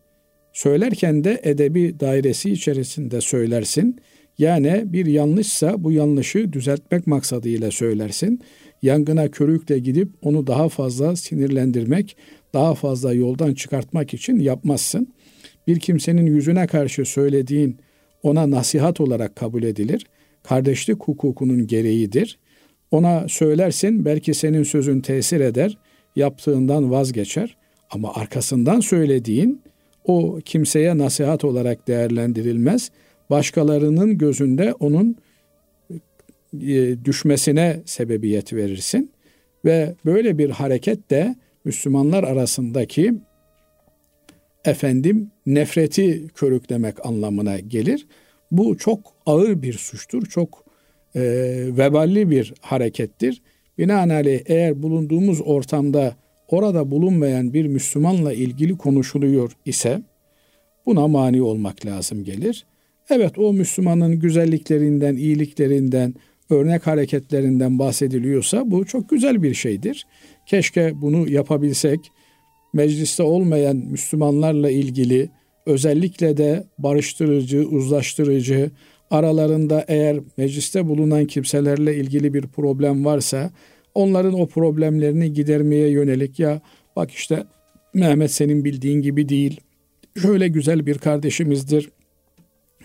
Söylerken 0.53 1.25
de 1.25 1.41
edebi 1.43 2.01
dairesi 2.01 2.51
içerisinde 2.51 3.21
söylersin. 3.21 4.01
Yani 4.39 4.83
bir 4.87 5.07
yanlışsa 5.07 5.85
bu 5.85 5.93
yanlışı 5.93 6.53
düzeltmek 6.53 7.07
maksadıyla 7.07 7.71
söylersin. 7.71 8.41
Yangına 8.83 9.31
körükle 9.31 9.79
gidip 9.79 10.09
onu 10.23 10.47
daha 10.47 10.69
fazla 10.69 11.17
sinirlendirmek, 11.17 12.17
daha 12.55 12.75
fazla 12.75 13.13
yoldan 13.15 13.55
çıkartmak 13.55 14.15
için 14.15 14.41
yapmazsın. 14.41 15.09
Bir 15.67 15.81
kimsenin 15.81 16.27
yüzüne 16.27 16.67
karşı 16.67 17.05
söylediğin 17.05 17.77
ona 18.23 18.51
nasihat 18.51 19.01
olarak 19.01 19.37
kabul 19.37 19.63
edilir 19.63 20.07
kardeşlik 20.43 21.05
hukukunun 21.05 21.67
gereğidir. 21.67 22.39
Ona 22.91 23.29
söylersin 23.29 24.05
belki 24.05 24.35
senin 24.35 24.63
sözün 24.63 25.01
tesir 25.01 25.41
eder, 25.41 25.79
yaptığından 26.17 26.91
vazgeçer 26.91 27.57
ama 27.91 28.15
arkasından 28.15 28.81
söylediğin 28.81 29.63
o 30.05 30.39
kimseye 30.45 30.99
nasihat 30.99 31.45
olarak 31.45 31.89
değerlendirilmez. 31.89 32.91
Başkalarının 33.31 34.19
gözünde 34.19 34.73
onun 34.73 35.17
e, 36.63 37.05
düşmesine 37.05 37.81
sebebiyet 37.85 38.53
verirsin 38.53 39.13
ve 39.65 39.95
böyle 40.05 40.39
bir 40.39 40.51
hareket 40.51 41.11
de 41.11 41.35
Müslümanlar 41.65 42.25
arasındaki 42.25 43.15
efendim 44.65 45.31
nefreti 45.47 46.29
körüklemek 46.29 47.07
anlamına 47.07 47.59
gelir. 47.59 48.07
Bu 48.51 48.77
çok 48.77 49.01
ağır 49.27 49.63
bir 49.63 49.73
suçtur, 49.73 50.27
çok 50.27 50.65
e, 51.15 51.23
veballi 51.77 52.31
bir 52.31 52.55
harekettir. 52.61 53.43
Binaenaleyh 53.79 54.41
eğer 54.47 54.83
bulunduğumuz 54.83 55.41
ortamda 55.41 56.17
orada 56.53 56.91
bulunmayan 56.91 57.55
bir 57.55 57.67
Müslümanla 57.67 58.33
ilgili 58.33 58.79
konuşuluyor 58.79 59.53
ise 59.65 60.03
buna 60.87 61.09
mani 61.09 61.43
olmak 61.43 61.87
lazım 61.87 62.25
gelir. 62.25 62.67
Evet 63.11 63.39
o 63.39 63.53
Müslümanın 63.53 64.21
güzelliklerinden, 64.21 65.17
iyiliklerinden, 65.17 66.15
örnek 66.51 66.87
hareketlerinden 66.87 67.79
bahsediliyorsa 67.79 68.71
bu 68.71 68.85
çok 68.85 69.09
güzel 69.09 69.43
bir 69.43 69.55
şeydir. 69.55 70.07
Keşke 70.47 70.93
bunu 71.03 71.31
yapabilsek. 71.31 72.01
Mecliste 72.73 73.23
olmayan 73.23 73.77
Müslümanlarla 73.77 74.71
ilgili 74.71 75.31
özellikle 75.67 76.37
de 76.37 76.65
barıştırıcı, 76.79 77.69
uzlaştırıcı, 77.69 78.71
aralarında 79.11 79.85
eğer 79.89 80.21
mecliste 80.37 80.89
bulunan 80.89 81.25
kimselerle 81.25 81.97
ilgili 81.97 82.35
bir 82.35 82.43
problem 82.43 83.05
varsa 83.05 83.51
onların 83.95 84.41
o 84.41 84.47
problemlerini 84.47 85.33
gidermeye 85.33 85.89
yönelik 85.89 86.39
ya 86.39 86.61
bak 86.97 87.11
işte 87.11 87.45
Mehmet 87.95 88.31
senin 88.31 88.65
bildiğin 88.65 89.03
gibi 89.03 89.29
değil. 89.29 89.61
Şöyle 90.23 90.49
güzel 90.49 90.87
bir 90.87 90.99
kardeşimizdir. 90.99 91.91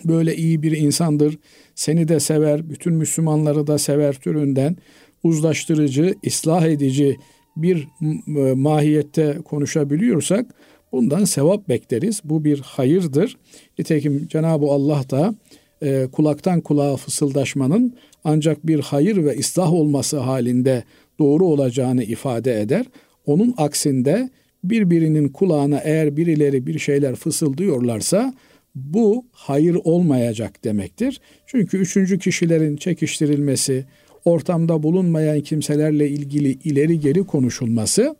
Böyle 0.05 0.35
iyi 0.35 0.61
bir 0.61 0.77
insandır. 0.77 1.37
Seni 1.75 2.07
de 2.07 2.19
sever, 2.19 2.69
bütün 2.69 2.93
Müslümanları 2.93 3.67
da 3.67 3.77
sever 3.77 4.13
türünden 4.13 4.77
uzlaştırıcı, 5.23 6.15
ıslah 6.27 6.65
edici 6.65 7.17
bir 7.57 7.87
e, 8.27 8.53
mahiyette 8.53 9.37
konuşabiliyorsak 9.45 10.55
bundan 10.91 11.25
sevap 11.25 11.69
bekleriz. 11.69 12.21
Bu 12.23 12.43
bir 12.43 12.59
hayırdır. 12.59 13.37
Nitekim 13.79 14.27
Cenab-ı 14.27 14.65
Allah 14.65 15.03
da 15.09 15.35
e, 15.81 16.07
kulaktan 16.11 16.61
kulağa 16.61 16.95
fısıldaşmanın 16.95 17.95
ancak 18.25 18.67
bir 18.67 18.79
hayır 18.79 19.25
ve 19.25 19.39
ıslah 19.39 19.73
olması 19.73 20.17
halinde 20.17 20.83
doğru 21.19 21.45
olacağını 21.45 22.03
ifade 22.03 22.61
eder. 22.61 22.85
Onun 23.25 23.53
aksinde 23.57 24.29
birbirinin 24.63 25.29
kulağına 25.29 25.79
eğer 25.83 26.17
birileri 26.17 26.67
bir 26.67 26.79
şeyler 26.79 27.15
fısıldıyorlarsa 27.15 28.33
bu 28.75 29.25
hayır 29.31 29.77
olmayacak 29.83 30.63
demektir. 30.63 31.21
Çünkü 31.45 31.77
üçüncü 31.77 32.19
kişilerin 32.19 32.77
çekiştirilmesi, 32.77 33.85
ortamda 34.25 34.83
bulunmayan 34.83 35.41
kimselerle 35.41 36.09
ilgili 36.09 36.49
ileri 36.51 36.99
geri 36.99 37.23
konuşulması 37.23 38.15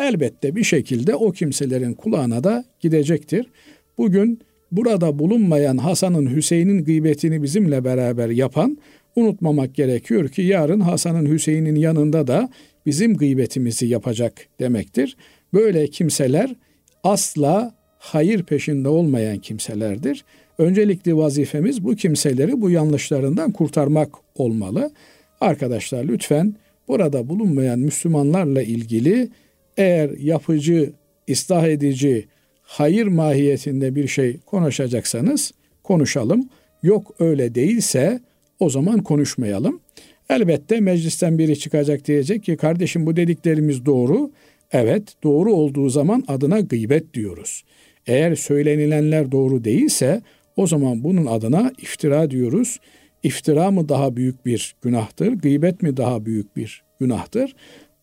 elbette 0.00 0.56
bir 0.56 0.64
şekilde 0.64 1.14
o 1.14 1.32
kimselerin 1.32 1.94
kulağına 1.94 2.44
da 2.44 2.64
gidecektir. 2.80 3.46
Bugün 3.98 4.40
burada 4.72 5.18
bulunmayan 5.18 5.76
Hasan'ın 5.76 6.36
Hüseyin'in 6.36 6.84
gıybetini 6.84 7.42
bizimle 7.42 7.84
beraber 7.84 8.28
yapan 8.28 8.78
unutmamak 9.18 9.74
gerekiyor 9.74 10.28
ki 10.28 10.42
yarın 10.42 10.80
Hasan'ın 10.80 11.32
Hüseyin'in 11.32 11.76
yanında 11.76 12.26
da 12.26 12.48
bizim 12.86 13.16
gıybetimizi 13.16 13.86
yapacak 13.86 14.46
demektir. 14.60 15.16
Böyle 15.52 15.86
kimseler 15.86 16.54
asla 17.04 17.74
hayır 17.98 18.42
peşinde 18.42 18.88
olmayan 18.88 19.38
kimselerdir. 19.38 20.24
Öncelikli 20.58 21.16
vazifemiz 21.16 21.84
bu 21.84 21.96
kimseleri 21.96 22.60
bu 22.60 22.70
yanlışlarından 22.70 23.52
kurtarmak 23.52 24.14
olmalı. 24.34 24.90
Arkadaşlar 25.40 26.04
lütfen 26.04 26.54
burada 26.88 27.28
bulunmayan 27.28 27.78
Müslümanlarla 27.78 28.62
ilgili 28.62 29.28
eğer 29.76 30.10
yapıcı, 30.10 30.92
ıslah 31.30 31.66
edici, 31.66 32.26
hayır 32.62 33.06
mahiyetinde 33.06 33.94
bir 33.94 34.08
şey 34.08 34.36
konuşacaksanız 34.46 35.52
konuşalım. 35.82 36.48
Yok 36.82 37.14
öyle 37.18 37.54
değilse 37.54 38.20
o 38.60 38.70
zaman 38.70 39.02
konuşmayalım. 39.02 39.80
Elbette 40.30 40.80
meclisten 40.80 41.38
biri 41.38 41.58
çıkacak 41.58 42.04
diyecek 42.06 42.44
ki 42.44 42.56
kardeşim 42.56 43.06
bu 43.06 43.16
dediklerimiz 43.16 43.86
doğru. 43.86 44.30
Evet 44.72 45.14
doğru 45.22 45.52
olduğu 45.52 45.88
zaman 45.88 46.24
adına 46.28 46.60
gıybet 46.60 47.14
diyoruz. 47.14 47.64
Eğer 48.06 48.34
söylenilenler 48.34 49.32
doğru 49.32 49.64
değilse 49.64 50.22
o 50.56 50.66
zaman 50.66 51.04
bunun 51.04 51.26
adına 51.26 51.72
iftira 51.78 52.30
diyoruz. 52.30 52.78
İftira 53.22 53.70
mı 53.70 53.88
daha 53.88 54.16
büyük 54.16 54.46
bir 54.46 54.74
günahtır, 54.82 55.32
gıybet 55.32 55.82
mi 55.82 55.96
daha 55.96 56.26
büyük 56.26 56.56
bir 56.56 56.82
günahtır? 57.00 57.54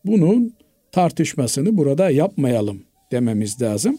Bunun 0.05 0.53
tartışmasını 0.91 1.77
burada 1.77 2.09
yapmayalım 2.09 2.83
dememiz 3.11 3.61
lazım. 3.61 3.97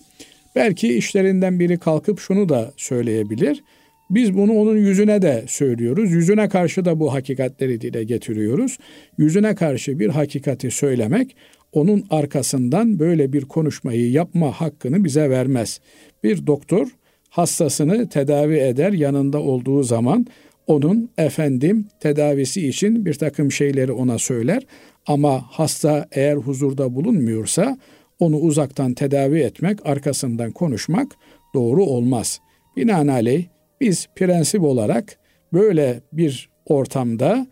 Belki 0.56 0.96
işlerinden 0.96 1.60
biri 1.60 1.78
kalkıp 1.78 2.20
şunu 2.20 2.48
da 2.48 2.72
söyleyebilir. 2.76 3.62
Biz 4.10 4.34
bunu 4.34 4.52
onun 4.52 4.76
yüzüne 4.76 5.22
de 5.22 5.44
söylüyoruz. 5.48 6.12
Yüzüne 6.12 6.48
karşı 6.48 6.84
da 6.84 7.00
bu 7.00 7.14
hakikatleri 7.14 7.80
dile 7.80 8.04
getiriyoruz. 8.04 8.78
Yüzüne 9.18 9.54
karşı 9.54 9.98
bir 9.98 10.08
hakikati 10.08 10.70
söylemek 10.70 11.36
onun 11.72 12.04
arkasından 12.10 12.98
böyle 12.98 13.32
bir 13.32 13.44
konuşmayı 13.44 14.10
yapma 14.10 14.52
hakkını 14.52 15.04
bize 15.04 15.30
vermez. 15.30 15.80
Bir 16.24 16.46
doktor 16.46 16.88
hastasını 17.28 18.08
tedavi 18.08 18.56
eder 18.56 18.92
yanında 18.92 19.38
olduğu 19.38 19.82
zaman 19.82 20.26
onun 20.66 21.10
efendim 21.18 21.88
tedavisi 22.00 22.68
için 22.68 23.06
bir 23.06 23.14
takım 23.14 23.52
şeyleri 23.52 23.92
ona 23.92 24.18
söyler 24.18 24.62
ama 25.06 25.44
hasta 25.50 26.06
eğer 26.12 26.36
huzurda 26.36 26.94
bulunmuyorsa 26.94 27.78
onu 28.18 28.36
uzaktan 28.36 28.94
tedavi 28.94 29.38
etmek, 29.38 29.86
arkasından 29.86 30.50
konuşmak 30.50 31.12
doğru 31.54 31.84
olmaz. 31.84 32.40
Binaenaleyh 32.76 33.44
biz 33.80 34.06
prensip 34.16 34.62
olarak 34.62 35.18
böyle 35.52 36.00
bir 36.12 36.48
ortamda 36.66 37.46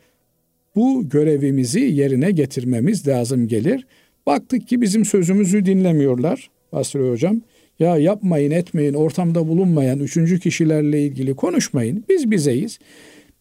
bu 0.76 1.08
görevimizi 1.08 1.80
yerine 1.80 2.30
getirmemiz 2.30 3.08
lazım 3.08 3.48
gelir. 3.48 3.87
Baktık 4.26 4.68
ki 4.68 4.80
bizim 4.80 5.04
sözümüzü 5.04 5.66
dinlemiyorlar 5.66 6.50
Basri 6.72 7.10
Hocam. 7.10 7.40
Ya 7.78 7.96
yapmayın 7.96 8.50
etmeyin 8.50 8.94
ortamda 8.94 9.48
bulunmayan 9.48 9.98
üçüncü 9.98 10.40
kişilerle 10.40 11.02
ilgili 11.02 11.34
konuşmayın. 11.34 12.04
Biz 12.08 12.30
bizeyiz. 12.30 12.78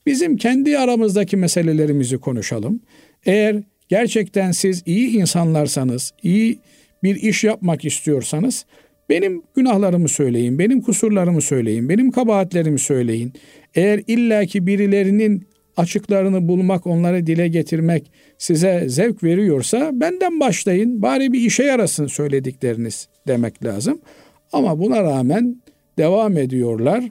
Bizim 0.06 0.38
kendi 0.38 0.78
aramızdaki 0.78 1.38
meselelerimizi 1.38 2.18
konuşalım. 2.18 2.80
Eğer 3.26 3.64
gerçekten 3.90 4.52
siz 4.52 4.84
iyi 4.86 5.18
insanlarsanız, 5.18 6.14
iyi 6.24 6.60
bir 7.04 7.16
iş 7.16 7.44
yapmak 7.44 7.86
istiyorsanız 7.86 8.66
benim 9.10 9.44
günahlarımı 9.56 10.10
söyleyin, 10.10 10.60
benim 10.60 10.82
kusurlarımı 10.82 11.42
söyleyin, 11.42 11.90
benim 11.90 12.12
kabahatlerimi 12.12 12.80
söyleyin. 12.80 13.34
Eğer 13.76 14.02
illaki 14.08 14.68
birilerinin 14.68 15.48
açıklarını 15.78 16.48
bulmak, 16.48 16.88
onları 16.88 17.28
dile 17.28 17.48
getirmek 17.48 18.12
size 18.38 18.90
zevk 18.90 19.24
veriyorsa 19.24 19.92
benden 19.94 20.40
başlayın. 20.40 21.02
Bari 21.02 21.34
bir 21.34 21.42
işe 21.42 21.64
yarasın 21.64 22.08
söyledikleriniz 22.08 23.08
demek 23.28 23.66
lazım. 23.66 24.02
Ama 24.52 24.80
buna 24.80 25.04
rağmen 25.04 25.62
devam 25.98 26.38
ediyorlar. 26.38 27.04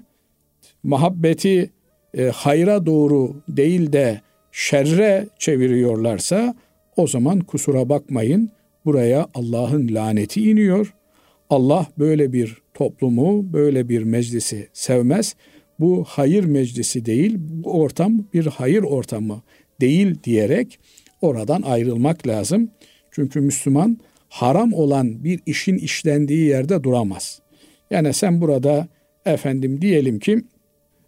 Muhabbeti 0.83 1.71
e, 2.19 2.25
hayra 2.25 2.87
doğru 2.87 3.37
değil 3.49 3.93
de 3.93 4.21
şerre 4.53 5.27
çeviriyorlarsa 5.39 6.55
o 6.97 7.07
zaman 7.07 7.41
kusura 7.41 7.89
bakmayın 7.89 8.51
buraya 8.85 9.27
Allah'ın 9.35 9.95
laneti 9.95 10.51
iniyor. 10.51 10.95
Allah 11.53 11.87
böyle 11.99 12.33
bir 12.33 12.57
toplumu, 12.75 13.53
böyle 13.53 13.89
bir 13.89 14.03
meclisi 14.03 14.69
sevmez. 14.73 15.35
Bu 15.81 16.05
hayır 16.09 16.45
meclisi 16.45 17.05
değil, 17.05 17.37
bu 17.39 17.73
ortam 17.81 18.25
bir 18.35 18.47
hayır 18.47 18.83
ortamı 18.83 19.43
değil 19.81 20.15
diyerek 20.25 20.79
oradan 21.21 21.63
ayrılmak 21.63 22.27
lazım. 22.27 22.71
Çünkü 23.11 23.41
Müslüman 23.41 23.99
haram 24.29 24.73
olan 24.73 25.25
bir 25.25 25.41
işin 25.47 25.77
işlendiği 25.77 26.47
yerde 26.47 26.83
duramaz. 26.83 27.41
Yani 27.91 28.13
sen 28.13 28.41
burada 28.41 28.89
efendim 29.27 29.83
diyelim 29.83 30.19
ki 30.19 30.43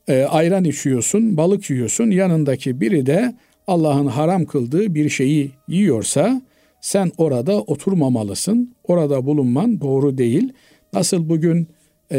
e, 0.09 0.23
ayran 0.23 0.65
içiyorsun, 0.65 1.37
balık 1.37 1.71
yiyorsun. 1.71 2.11
Yanındaki 2.11 2.81
biri 2.81 3.07
de 3.07 3.35
Allah'ın 3.67 4.07
haram 4.07 4.45
kıldığı 4.45 4.95
bir 4.95 5.09
şeyi 5.09 5.51
yiyorsa 5.69 6.43
sen 6.85 7.13
orada 7.17 7.61
oturmamalısın. 7.61 8.75
Orada 8.85 9.27
bulunman 9.27 9.81
doğru 9.81 10.19
değil. 10.19 10.53
Nasıl 10.93 11.29
bugün 11.29 11.69
e, 12.13 12.19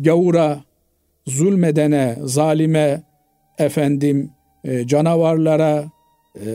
gavura, 0.00 0.64
zulmedene, 1.26 2.16
zalime 2.24 3.02
efendim 3.58 4.30
e, 4.64 4.86
canavarlara, 4.86 5.84
e, 6.36 6.46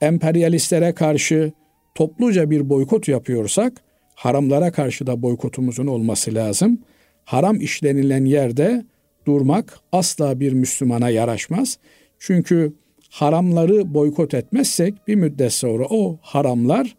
emperyalistlere 0.00 0.92
karşı 0.92 1.52
topluca 1.94 2.50
bir 2.50 2.68
boykot 2.68 3.08
yapıyorsak 3.08 3.72
haramlara 4.14 4.72
karşı 4.72 5.06
da 5.06 5.22
boykotumuzun 5.22 5.86
olması 5.86 6.34
lazım. 6.34 6.78
Haram 7.24 7.60
işlenilen 7.60 8.24
yerde 8.24 8.84
durmak 9.26 9.78
asla 9.92 10.40
bir 10.40 10.52
Müslümana 10.52 11.10
yaraşmaz. 11.10 11.78
Çünkü 12.18 12.72
haramları 13.14 13.94
boykot 13.94 14.34
etmezsek 14.34 15.08
bir 15.08 15.14
müddet 15.14 15.52
sonra 15.52 15.84
o 15.90 16.18
haramlar 16.22 16.96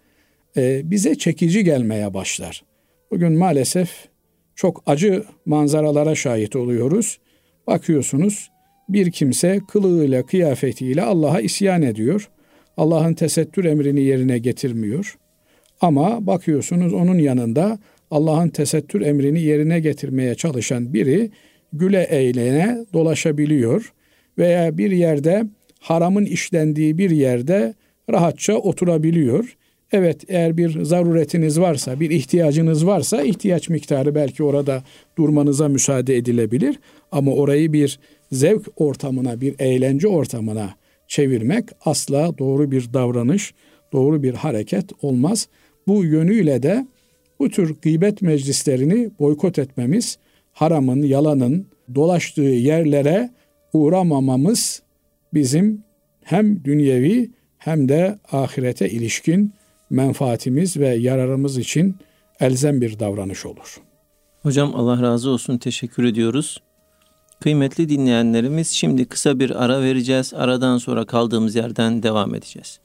e, 0.57 0.91
bize 0.91 1.15
çekici 1.15 1.63
gelmeye 1.63 2.13
başlar. 2.13 2.63
Bugün 3.11 3.33
maalesef 3.33 3.89
çok 4.55 4.83
acı 4.85 5.23
manzaralara 5.45 6.15
şahit 6.15 6.55
oluyoruz. 6.55 7.19
Bakıyorsunuz 7.67 8.49
bir 8.89 9.11
kimse 9.11 9.61
kılığıyla, 9.67 10.25
kıyafetiyle 10.25 11.01
Allah'a 11.01 11.41
isyan 11.41 11.81
ediyor. 11.81 12.29
Allah'ın 12.77 13.13
tesettür 13.13 13.65
emrini 13.65 14.01
yerine 14.01 14.37
getirmiyor. 14.37 15.17
Ama 15.81 16.27
bakıyorsunuz 16.27 16.93
onun 16.93 17.17
yanında 17.17 17.79
Allah'ın 18.11 18.49
tesettür 18.49 19.01
emrini 19.01 19.41
yerine 19.41 19.79
getirmeye 19.79 20.35
çalışan 20.35 20.93
biri 20.93 21.31
güle 21.73 22.03
eğlene 22.03 22.85
dolaşabiliyor 22.93 23.93
veya 24.37 24.77
bir 24.77 24.91
yerde 24.91 25.43
haramın 25.85 26.25
işlendiği 26.25 26.97
bir 26.97 27.09
yerde 27.09 27.73
rahatça 28.11 28.53
oturabiliyor. 28.53 29.57
Evet 29.91 30.23
eğer 30.27 30.57
bir 30.57 30.83
zaruretiniz 30.83 31.59
varsa, 31.59 31.99
bir 31.99 32.09
ihtiyacınız 32.09 32.85
varsa 32.85 33.21
ihtiyaç 33.21 33.69
miktarı 33.69 34.15
belki 34.15 34.43
orada 34.43 34.83
durmanıza 35.17 35.67
müsaade 35.67 36.17
edilebilir. 36.17 36.79
Ama 37.11 37.31
orayı 37.31 37.73
bir 37.73 37.99
zevk 38.31 38.67
ortamına, 38.75 39.41
bir 39.41 39.55
eğlence 39.59 40.07
ortamına 40.07 40.75
çevirmek 41.07 41.65
asla 41.85 42.37
doğru 42.37 42.71
bir 42.71 42.93
davranış, 42.93 43.53
doğru 43.93 44.23
bir 44.23 44.33
hareket 44.33 44.85
olmaz. 45.01 45.47
Bu 45.87 46.05
yönüyle 46.05 46.63
de 46.63 46.87
bu 47.39 47.49
tür 47.49 47.75
gıybet 47.81 48.21
meclislerini 48.21 49.09
boykot 49.19 49.59
etmemiz, 49.59 50.17
haramın, 50.53 51.03
yalanın 51.03 51.67
dolaştığı 51.95 52.41
yerlere 52.41 53.29
uğramamamız 53.73 54.84
bizim 55.35 55.83
hem 56.23 56.63
dünyevi 56.63 57.31
hem 57.57 57.89
de 57.89 58.19
ahirete 58.31 58.89
ilişkin 58.89 59.53
menfaatimiz 59.89 60.77
ve 60.77 60.87
yararımız 60.87 61.57
için 61.57 61.95
elzem 62.39 62.81
bir 62.81 62.99
davranış 62.99 63.45
olur. 63.45 63.81
Hocam 64.41 64.75
Allah 64.75 65.01
razı 65.01 65.29
olsun 65.29 65.57
teşekkür 65.57 66.03
ediyoruz. 66.03 66.61
Kıymetli 67.39 67.89
dinleyenlerimiz 67.89 68.67
şimdi 68.67 69.05
kısa 69.05 69.39
bir 69.39 69.63
ara 69.63 69.81
vereceğiz. 69.81 70.33
Aradan 70.33 70.77
sonra 70.77 71.05
kaldığımız 71.05 71.55
yerden 71.55 72.03
devam 72.03 72.35
edeceğiz. 72.35 72.79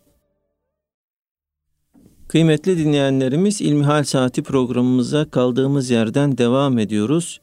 Kıymetli 2.28 2.78
dinleyenlerimiz 2.78 3.60
İlmihal 3.60 4.04
Saati 4.04 4.42
programımıza 4.42 5.30
kaldığımız 5.30 5.90
yerden 5.90 6.38
devam 6.38 6.78
ediyoruz. 6.78 7.40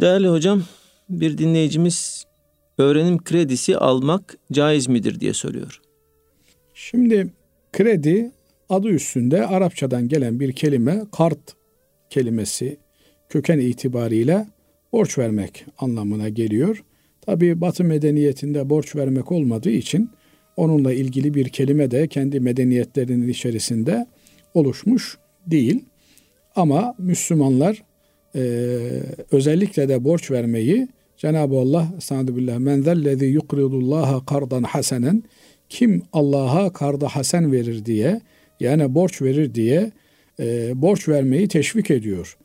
Değerli 0.00 0.28
hocam, 0.28 0.62
bir 1.08 1.38
dinleyicimiz 1.38 2.27
öğrenim 2.78 3.24
kredisi 3.24 3.76
almak 3.76 4.38
caiz 4.52 4.88
midir 4.88 5.20
diye 5.20 5.32
soruyor. 5.32 5.80
Şimdi 6.74 7.26
kredi 7.72 8.30
adı 8.68 8.88
üstünde 8.88 9.46
Arapçadan 9.46 10.08
gelen 10.08 10.40
bir 10.40 10.52
kelime 10.52 11.02
kart 11.12 11.38
kelimesi 12.10 12.76
köken 13.28 13.58
itibariyle 13.58 14.46
borç 14.92 15.18
vermek 15.18 15.64
anlamına 15.78 16.28
geliyor. 16.28 16.84
Tabi 17.20 17.60
Batı 17.60 17.84
medeniyetinde 17.84 18.70
borç 18.70 18.96
vermek 18.96 19.32
olmadığı 19.32 19.70
için 19.70 20.10
onunla 20.56 20.92
ilgili 20.92 21.34
bir 21.34 21.48
kelime 21.48 21.90
de 21.90 22.08
kendi 22.08 22.40
medeniyetlerinin 22.40 23.28
içerisinde 23.28 24.06
oluşmuş 24.54 25.18
değil. 25.46 25.84
Ama 26.56 26.94
Müslümanlar 26.98 27.82
e, 28.34 28.40
özellikle 29.32 29.88
de 29.88 30.04
borç 30.04 30.30
vermeyi 30.30 30.88
Cenab-ı 31.18 31.56
Allah 31.58 31.88
Estağfirullah 31.96 32.58
men 32.58 32.82
zellezî 32.82 33.26
yukridullaha 33.26 34.26
kardan 34.26 34.62
hasenen 34.62 35.22
kim 35.68 36.02
Allah'a 36.12 36.72
karda 36.72 37.08
hasen 37.08 37.52
verir 37.52 37.84
diye 37.84 38.20
yani 38.60 38.94
borç 38.94 39.22
verir 39.22 39.54
diye 39.54 39.92
e, 40.40 40.72
borç 40.82 41.08
vermeyi 41.08 41.48
teşvik 41.48 41.90
ediyor. 41.90 42.36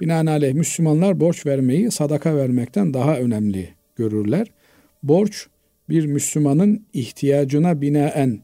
Binaenaleyh 0.00 0.54
Müslümanlar 0.54 1.20
borç 1.20 1.46
vermeyi 1.46 1.90
sadaka 1.90 2.36
vermekten 2.36 2.94
daha 2.94 3.16
önemli 3.16 3.68
görürler. 3.96 4.46
Borç 5.02 5.46
bir 5.88 6.06
Müslümanın 6.06 6.86
ihtiyacına 6.92 7.80
binaen 7.80 8.40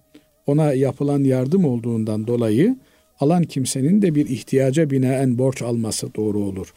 ona 0.47 0.73
yapılan 0.73 1.25
yardım 1.25 1.65
olduğundan 1.65 2.27
dolayı 2.27 2.77
alan 3.21 3.43
kimsenin 3.43 4.03
de 4.03 4.15
bir 4.15 4.29
ihtiyaca 4.29 4.91
binaen 4.91 5.39
borç 5.39 5.63
alması 5.63 6.15
doğru 6.15 6.39
olur. 6.39 6.75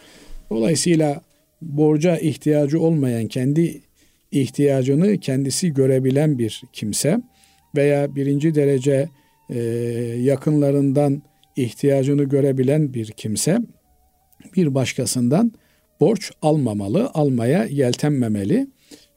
Dolayısıyla 0.50 1.22
borca 1.64 2.18
ihtiyacı 2.18 2.80
olmayan 2.80 3.28
kendi 3.28 3.82
ihtiyacını 4.32 5.18
kendisi 5.18 5.74
görebilen 5.74 6.40
bir 6.40 6.64
kimse 6.74 7.22
veya 7.76 8.16
birinci 8.16 8.56
derece 8.56 9.10
e, 9.50 9.60
yakınlarından 10.20 11.24
ihtiyacını 11.56 12.24
görebilen 12.24 12.94
bir 12.94 13.12
kimse 13.12 13.60
bir 14.56 14.76
başkasından 14.76 15.52
borç 16.00 16.32
almamalı, 16.42 17.12
almaya 17.14 17.66
yeltenmemeli. 17.66 18.68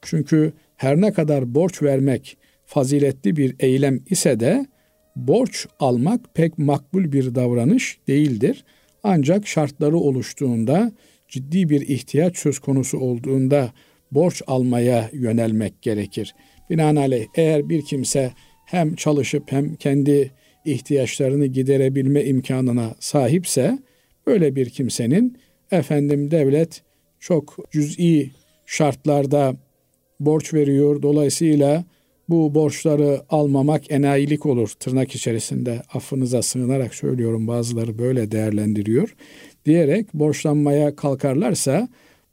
Çünkü 0.01 0.53
her 0.75 1.01
ne 1.01 1.13
kadar 1.13 1.55
borç 1.55 1.83
vermek 1.83 2.37
faziletli 2.65 3.37
bir 3.37 3.55
eylem 3.59 3.99
ise 4.09 4.39
de 4.39 4.65
borç 5.15 5.67
almak 5.79 6.35
pek 6.35 6.57
makbul 6.57 7.11
bir 7.11 7.35
davranış 7.35 7.97
değildir. 8.07 8.63
Ancak 9.03 9.47
şartları 9.47 9.97
oluştuğunda, 9.97 10.91
ciddi 11.27 11.69
bir 11.69 11.81
ihtiyaç 11.81 12.37
söz 12.37 12.59
konusu 12.59 12.99
olduğunda 12.99 13.71
borç 14.11 14.41
almaya 14.47 15.09
yönelmek 15.13 15.81
gerekir. 15.81 16.35
Binaenaleyh 16.69 17.25
eğer 17.35 17.69
bir 17.69 17.81
kimse 17.81 18.31
hem 18.65 18.95
çalışıp 18.95 19.51
hem 19.51 19.75
kendi 19.75 20.31
ihtiyaçlarını 20.65 21.45
giderebilme 21.45 22.23
imkanına 22.23 22.95
sahipse 22.99 23.79
böyle 24.27 24.55
bir 24.55 24.69
kimsenin 24.69 25.37
efendim 25.71 26.31
devlet 26.31 26.81
çok 27.19 27.57
cüz'i 27.71 28.31
şartlarda 28.65 29.55
borç 30.19 30.53
veriyor. 30.53 31.01
Dolayısıyla 31.01 31.83
bu 32.29 32.55
borçları 32.55 33.21
almamak 33.29 33.91
enayilik 33.91 34.45
olur 34.45 34.69
tırnak 34.79 35.15
içerisinde 35.15 35.81
affınıza 35.93 36.41
sığınarak 36.41 36.95
söylüyorum 36.95 37.47
bazıları 37.47 37.99
böyle 37.99 38.31
değerlendiriyor 38.31 39.15
diyerek 39.67 40.13
borçlanmaya 40.13 40.95
kalkarlarsa 40.95 41.87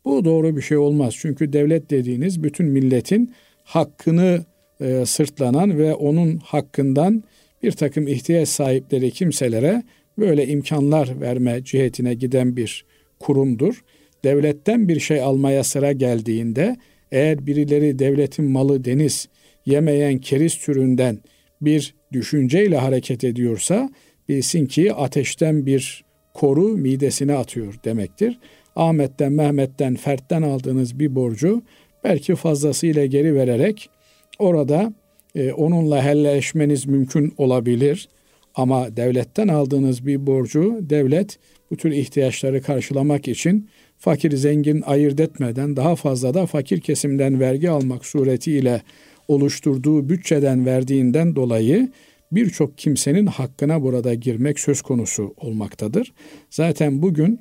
bu 0.04 0.24
doğru 0.24 0.56
bir 0.56 0.62
şey 0.62 0.76
olmaz. 0.76 1.14
Çünkü 1.18 1.52
devlet 1.52 1.90
dediğiniz 1.90 2.42
bütün 2.42 2.66
milletin 2.66 3.34
hakkını 3.64 4.44
e, 4.80 5.06
sırtlanan 5.06 5.78
ve 5.78 5.94
onun 5.94 6.36
hakkından 6.36 7.24
bir 7.62 7.72
takım 7.72 8.08
ihtiyaç 8.08 8.48
sahipleri 8.48 9.10
kimselere 9.10 9.82
böyle 10.18 10.46
imkanlar 10.46 11.20
verme 11.20 11.64
cihetine 11.64 12.14
giden 12.14 12.56
bir 12.56 12.84
kurumdur. 13.20 13.84
Devletten 14.24 14.88
bir 14.88 15.00
şey 15.00 15.20
almaya 15.20 15.64
sıra 15.64 15.92
geldiğinde 15.92 16.76
eğer 17.12 17.46
birileri 17.46 17.98
devletin 17.98 18.44
malı 18.44 18.84
deniz 18.84 19.28
yemeyen 19.66 20.18
keriz 20.18 20.58
türünden 20.58 21.18
bir 21.60 21.94
düşünceyle 22.12 22.76
hareket 22.76 23.24
ediyorsa 23.24 23.90
bilsin 24.28 24.66
ki 24.66 24.94
ateşten 24.94 25.66
bir 25.66 26.04
koru 26.34 26.68
midesine 26.68 27.34
atıyor 27.34 27.74
demektir. 27.84 28.38
Ahmet'ten, 28.76 29.32
Mehmet'ten, 29.32 29.96
Fert'ten 29.96 30.42
aldığınız 30.42 30.98
bir 30.98 31.14
borcu 31.14 31.62
belki 32.04 32.34
fazlasıyla 32.34 33.06
geri 33.06 33.34
vererek 33.34 33.90
orada 34.38 34.92
e, 35.34 35.52
onunla 35.52 36.04
helleşmeniz 36.04 36.86
mümkün 36.86 37.34
olabilir. 37.38 38.08
Ama 38.54 38.96
devletten 38.96 39.48
aldığınız 39.48 40.06
bir 40.06 40.26
borcu 40.26 40.78
devlet 40.80 41.38
bu 41.70 41.76
tür 41.76 41.90
ihtiyaçları 41.90 42.62
karşılamak 42.62 43.28
için 43.28 43.68
fakir 43.98 44.36
zengin 44.36 44.82
ayırt 44.82 45.20
etmeden 45.20 45.76
daha 45.76 45.96
fazla 45.96 46.34
da 46.34 46.46
fakir 46.46 46.80
kesimden 46.80 47.40
vergi 47.40 47.70
almak 47.70 48.06
suretiyle 48.06 48.82
oluşturduğu 49.28 50.08
bütçeden 50.08 50.66
verdiğinden 50.66 51.36
dolayı 51.36 51.88
birçok 52.32 52.78
kimsenin 52.78 53.26
hakkına 53.26 53.82
burada 53.82 54.14
girmek 54.14 54.60
söz 54.60 54.82
konusu 54.82 55.34
olmaktadır. 55.36 56.12
Zaten 56.50 57.02
bugün 57.02 57.40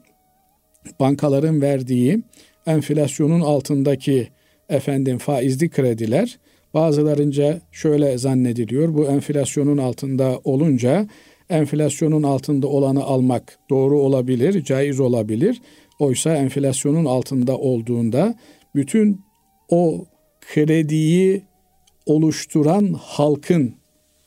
bankaların 0.99 1.61
verdiği 1.61 2.23
enflasyonun 2.65 3.41
altındaki 3.41 4.27
efendim 4.69 5.17
faizli 5.17 5.69
krediler 5.69 6.39
bazılarınca 6.73 7.61
şöyle 7.71 8.17
zannediliyor. 8.17 8.93
Bu 8.93 9.05
enflasyonun 9.05 9.77
altında 9.77 10.39
olunca 10.43 11.07
enflasyonun 11.49 12.23
altında 12.23 12.67
olanı 12.67 13.03
almak 13.03 13.59
doğru 13.69 13.99
olabilir, 13.99 14.63
caiz 14.63 14.99
olabilir. 14.99 15.61
Oysa 15.99 16.35
enflasyonun 16.35 17.05
altında 17.05 17.57
olduğunda 17.57 18.35
bütün 18.75 19.21
o 19.69 20.05
krediyi 20.41 21.43
oluşturan 22.05 22.95
halkın 23.01 23.75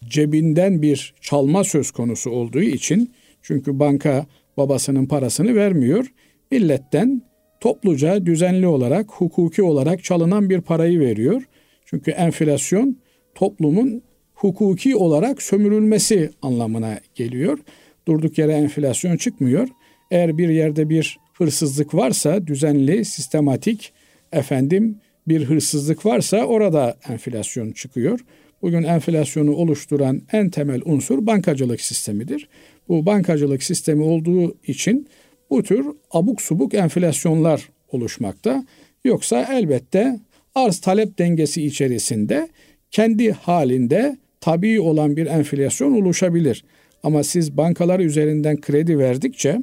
cebinden 0.08 0.82
bir 0.82 1.14
çalma 1.20 1.64
söz 1.64 1.90
konusu 1.90 2.30
olduğu 2.30 2.62
için 2.62 3.14
çünkü 3.42 3.78
banka 3.78 4.26
babasının 4.56 5.06
parasını 5.06 5.54
vermiyor. 5.54 6.06
Milletten 6.50 7.22
topluca 7.60 8.26
düzenli 8.26 8.66
olarak 8.66 9.10
hukuki 9.10 9.62
olarak 9.62 10.04
çalınan 10.04 10.50
bir 10.50 10.60
parayı 10.60 11.00
veriyor. 11.00 11.42
Çünkü 11.86 12.10
enflasyon 12.10 12.96
toplumun 13.34 14.02
hukuki 14.34 14.96
olarak 14.96 15.42
sömürülmesi 15.42 16.30
anlamına 16.42 16.98
geliyor. 17.14 17.58
Durduk 18.08 18.38
yere 18.38 18.52
enflasyon 18.52 19.16
çıkmıyor. 19.16 19.68
Eğer 20.10 20.38
bir 20.38 20.48
yerde 20.48 20.88
bir 20.88 21.18
hırsızlık 21.32 21.94
varsa 21.94 22.46
düzenli, 22.46 23.04
sistematik 23.04 23.92
efendim 24.32 24.98
bir 25.28 25.44
hırsızlık 25.44 26.06
varsa 26.06 26.44
orada 26.44 26.96
enflasyon 27.08 27.72
çıkıyor. 27.72 28.20
Bugün 28.66 28.82
enflasyonu 28.82 29.52
oluşturan 29.52 30.22
en 30.32 30.50
temel 30.50 30.80
unsur 30.84 31.26
bankacılık 31.26 31.80
sistemidir. 31.80 32.48
Bu 32.88 33.06
bankacılık 33.06 33.62
sistemi 33.62 34.02
olduğu 34.02 34.56
için 34.66 35.08
bu 35.50 35.62
tür 35.62 35.86
abuk 36.10 36.42
subuk 36.42 36.74
enflasyonlar 36.74 37.68
oluşmakta. 37.88 38.66
Yoksa 39.04 39.48
elbette 39.52 40.20
arz 40.54 40.80
talep 40.80 41.18
dengesi 41.18 41.66
içerisinde 41.66 42.48
kendi 42.90 43.32
halinde 43.32 44.16
tabii 44.40 44.80
olan 44.80 45.16
bir 45.16 45.26
enflasyon 45.26 45.92
oluşabilir. 45.92 46.64
Ama 47.02 47.24
siz 47.24 47.56
bankalar 47.56 48.00
üzerinden 48.00 48.60
kredi 48.60 48.98
verdikçe 48.98 49.58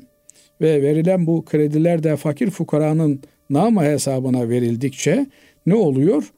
ve 0.61 0.81
verilen 0.81 1.27
bu 1.27 1.45
krediler 1.45 2.03
de 2.03 2.15
fakir 2.15 2.49
fukaranın 2.49 3.21
nama 3.49 3.83
hesabına 3.83 4.49
verildikçe 4.49 5.25
ne 5.65 5.75
oluyor? 5.75 6.31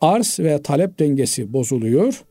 Arz 0.00 0.40
ve 0.40 0.62
talep 0.62 0.98
dengesi 0.98 1.52
bozuluyor. 1.52 2.22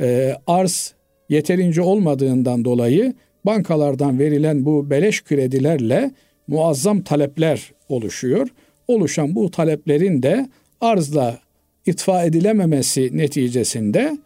Ee, 0.00 0.34
arz 0.46 0.94
yeterince 1.28 1.82
olmadığından 1.82 2.64
dolayı 2.64 3.14
bankalardan 3.44 4.18
verilen 4.18 4.64
bu 4.64 4.90
beleş 4.90 5.24
kredilerle 5.24 6.10
muazzam 6.48 7.02
talepler 7.02 7.72
oluşuyor. 7.88 8.48
Oluşan 8.88 9.34
bu 9.34 9.50
taleplerin 9.50 10.22
de 10.22 10.48
arzla 10.80 11.38
itfa 11.86 12.24
edilememesi 12.24 13.16
neticesinde 13.18 14.18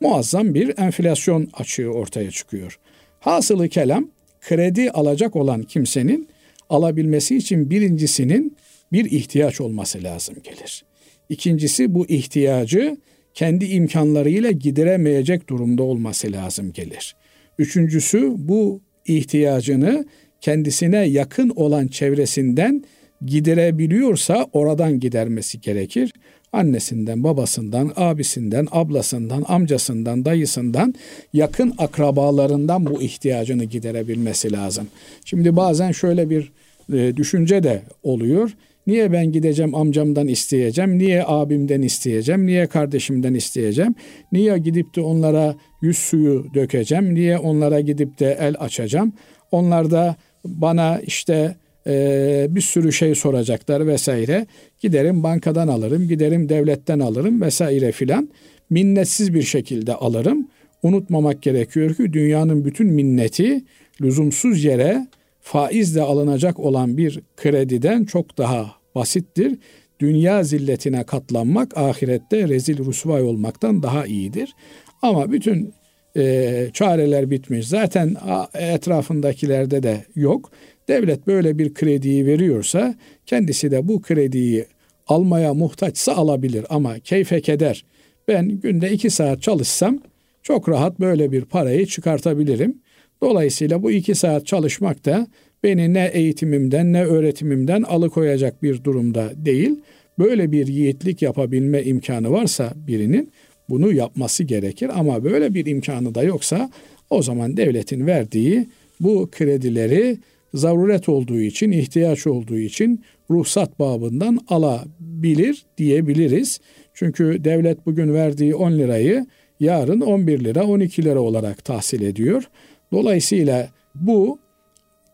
muazzam 0.00 0.54
bir 0.54 0.78
enflasyon 0.78 1.48
açığı 1.52 1.90
ortaya 1.90 2.30
çıkıyor. 2.30 2.78
Hasılı 3.20 3.68
kelam 3.68 4.08
kredi 4.40 4.90
alacak 4.90 5.36
olan 5.36 5.62
kimsenin 5.62 6.28
alabilmesi 6.70 7.36
için 7.36 7.70
birincisinin 7.70 8.56
bir 8.92 9.04
ihtiyaç 9.10 9.60
olması 9.60 10.02
lazım 10.02 10.36
gelir. 10.44 10.87
İkincisi 11.28 11.94
bu 11.94 12.06
ihtiyacı 12.06 12.96
kendi 13.34 13.64
imkanlarıyla 13.64 14.50
gideremeyecek 14.50 15.48
durumda 15.48 15.82
olması 15.82 16.32
lazım 16.32 16.72
gelir. 16.72 17.16
Üçüncüsü 17.58 18.32
bu 18.36 18.80
ihtiyacını 19.06 20.06
kendisine 20.40 20.96
yakın 20.96 21.52
olan 21.56 21.86
çevresinden 21.86 22.84
giderebiliyorsa 23.26 24.46
oradan 24.52 25.00
gidermesi 25.00 25.60
gerekir. 25.60 26.12
Annesinden, 26.52 27.24
babasından, 27.24 27.92
abisinden, 27.96 28.68
ablasından, 28.70 29.44
amcasından, 29.48 30.24
dayısından, 30.24 30.94
yakın 31.32 31.74
akrabalarından 31.78 32.86
bu 32.86 33.02
ihtiyacını 33.02 33.64
giderebilmesi 33.64 34.52
lazım. 34.52 34.86
Şimdi 35.24 35.56
bazen 35.56 35.92
şöyle 35.92 36.30
bir 36.30 36.52
e, 36.92 37.16
düşünce 37.16 37.62
de 37.62 37.82
oluyor. 38.02 38.50
Niye 38.88 39.12
ben 39.12 39.32
gideceğim 39.32 39.74
amcamdan 39.74 40.28
isteyeceğim? 40.28 40.98
Niye 40.98 41.24
abimden 41.26 41.82
isteyeceğim? 41.82 42.46
Niye 42.46 42.66
kardeşimden 42.66 43.34
isteyeceğim? 43.34 43.94
Niye 44.32 44.58
gidip 44.58 44.96
de 44.96 45.00
onlara 45.00 45.56
yüz 45.82 45.98
suyu 45.98 46.46
dökeceğim? 46.54 47.14
Niye 47.14 47.38
onlara 47.38 47.80
gidip 47.80 48.18
de 48.20 48.36
el 48.40 48.54
açacağım? 48.58 49.12
Onlar 49.50 49.90
da 49.90 50.16
bana 50.44 51.00
işte 51.06 51.56
e, 51.86 52.46
bir 52.50 52.60
sürü 52.60 52.92
şey 52.92 53.14
soracaklar 53.14 53.86
vesaire. 53.86 54.46
Giderim 54.80 55.22
bankadan 55.22 55.68
alırım, 55.68 56.08
giderim 56.08 56.48
devletten 56.48 56.98
alırım 56.98 57.40
vesaire 57.40 57.92
filan. 57.92 58.28
Minnetsiz 58.70 59.34
bir 59.34 59.42
şekilde 59.42 59.94
alırım. 59.94 60.48
Unutmamak 60.82 61.42
gerekiyor 61.42 61.94
ki 61.94 62.12
dünyanın 62.12 62.64
bütün 62.64 62.86
minneti 62.86 63.64
lüzumsuz 64.00 64.64
yere 64.64 65.06
faizle 65.40 66.02
alınacak 66.02 66.60
olan 66.60 66.96
bir 66.96 67.20
krediden 67.36 68.04
çok 68.04 68.38
daha 68.38 68.77
basittir. 68.98 69.58
Dünya 70.00 70.44
zilletine 70.44 71.04
katlanmak 71.04 71.76
ahirette 71.76 72.48
rezil 72.48 72.78
rusvay 72.78 73.22
olmaktan 73.22 73.82
daha 73.82 74.06
iyidir. 74.06 74.54
Ama 75.02 75.32
bütün 75.32 75.74
e, 76.16 76.70
çareler 76.72 77.30
bitmiş. 77.30 77.68
Zaten 77.68 78.16
etrafındakilerde 78.54 79.82
de 79.82 80.04
yok. 80.14 80.50
Devlet 80.88 81.26
böyle 81.26 81.58
bir 81.58 81.74
krediyi 81.74 82.26
veriyorsa 82.26 82.94
kendisi 83.26 83.70
de 83.70 83.88
bu 83.88 84.02
krediyi 84.02 84.66
almaya 85.06 85.54
muhtaçsa 85.54 86.14
alabilir 86.14 86.64
ama 86.70 86.98
keyfe 86.98 87.40
keder. 87.40 87.84
Ben 88.28 88.48
günde 88.48 88.92
iki 88.92 89.10
saat 89.10 89.42
çalışsam 89.42 89.98
çok 90.42 90.68
rahat 90.68 91.00
böyle 91.00 91.32
bir 91.32 91.44
parayı 91.44 91.86
çıkartabilirim. 91.86 92.78
Dolayısıyla 93.22 93.82
bu 93.82 93.90
iki 93.90 94.14
saat 94.14 94.46
çalışmak 94.46 95.04
da 95.04 95.26
beni 95.64 95.94
ne 95.94 96.10
eğitimimden 96.12 96.92
ne 96.92 97.04
öğretimimden 97.04 97.82
alıkoyacak 97.82 98.62
bir 98.62 98.84
durumda 98.84 99.30
değil. 99.36 99.80
Böyle 100.18 100.52
bir 100.52 100.66
yiğitlik 100.66 101.22
yapabilme 101.22 101.82
imkanı 101.82 102.30
varsa 102.30 102.72
birinin 102.76 103.32
bunu 103.68 103.92
yapması 103.92 104.44
gerekir 104.44 104.90
ama 104.94 105.24
böyle 105.24 105.54
bir 105.54 105.66
imkanı 105.66 106.14
da 106.14 106.22
yoksa 106.22 106.70
o 107.10 107.22
zaman 107.22 107.56
devletin 107.56 108.06
verdiği 108.06 108.68
bu 109.00 109.28
kredileri 109.32 110.18
zaruret 110.54 111.08
olduğu 111.08 111.40
için, 111.40 111.72
ihtiyaç 111.72 112.26
olduğu 112.26 112.58
için 112.58 113.04
ruhsat 113.30 113.78
babından 113.78 114.38
alabilir 114.48 115.64
diyebiliriz. 115.78 116.60
Çünkü 116.94 117.44
devlet 117.44 117.86
bugün 117.86 118.14
verdiği 118.14 118.54
10 118.54 118.72
lirayı 118.72 119.26
yarın 119.60 120.00
11 120.00 120.44
lira, 120.44 120.66
12 120.66 121.04
lira 121.04 121.20
olarak 121.20 121.64
tahsil 121.64 122.02
ediyor. 122.02 122.48
Dolayısıyla 122.92 123.68
bu 123.94 124.38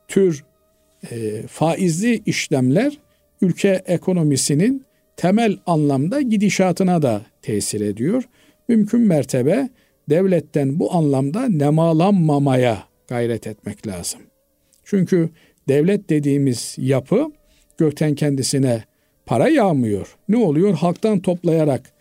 tür 0.08 0.44
e, 1.10 1.42
faizli 1.46 2.22
işlemler 2.26 2.98
ülke 3.42 3.82
ekonomisinin 3.86 4.84
temel 5.16 5.58
anlamda 5.66 6.20
gidişatına 6.20 7.02
da 7.02 7.22
tesir 7.42 7.80
ediyor. 7.80 8.22
Mümkün 8.68 9.00
mertebe 9.00 9.68
devletten 10.10 10.78
bu 10.78 10.94
anlamda 10.94 11.48
nemalanmamaya 11.48 12.84
gayret 13.08 13.46
etmek 13.46 13.86
lazım. 13.86 14.20
Çünkü 14.84 15.30
devlet 15.68 16.10
dediğimiz 16.10 16.74
yapı 16.78 17.32
gökten 17.78 18.14
kendisine 18.14 18.84
para 19.26 19.48
yağmıyor. 19.48 20.16
Ne 20.28 20.36
oluyor? 20.36 20.74
Halktan 20.74 21.20
toplayarak 21.20 21.92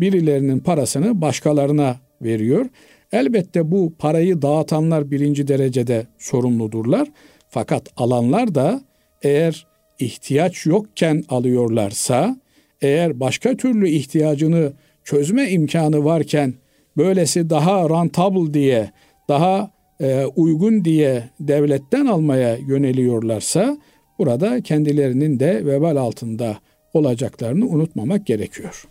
birilerinin 0.00 0.58
parasını 0.58 1.20
başkalarına 1.20 1.96
veriyor. 2.22 2.66
Elbette 3.12 3.70
bu 3.70 3.92
parayı 3.98 4.42
dağıtanlar 4.42 5.10
birinci 5.10 5.48
derecede 5.48 6.06
sorumludurlar. 6.18 7.08
Fakat 7.48 7.88
alanlar 7.96 8.54
da 8.54 8.82
eğer 9.22 9.66
ihtiyaç 9.98 10.66
yokken 10.66 11.24
alıyorlarsa, 11.28 12.36
eğer 12.80 13.20
başka 13.20 13.56
türlü 13.56 13.88
ihtiyacını 13.88 14.72
çözme 15.04 15.50
imkanı 15.50 16.04
varken 16.04 16.54
böylesi 16.96 17.50
daha 17.50 17.88
rentable 17.88 18.54
diye, 18.54 18.90
daha 19.28 19.70
e, 20.00 20.24
uygun 20.24 20.84
diye 20.84 21.30
devletten 21.40 22.06
almaya 22.06 22.56
yöneliyorlarsa 22.56 23.78
burada 24.18 24.60
kendilerinin 24.60 25.40
de 25.40 25.66
vebal 25.66 25.96
altında 25.96 26.58
olacaklarını 26.94 27.66
unutmamak 27.66 28.26
gerekiyor. 28.26 28.84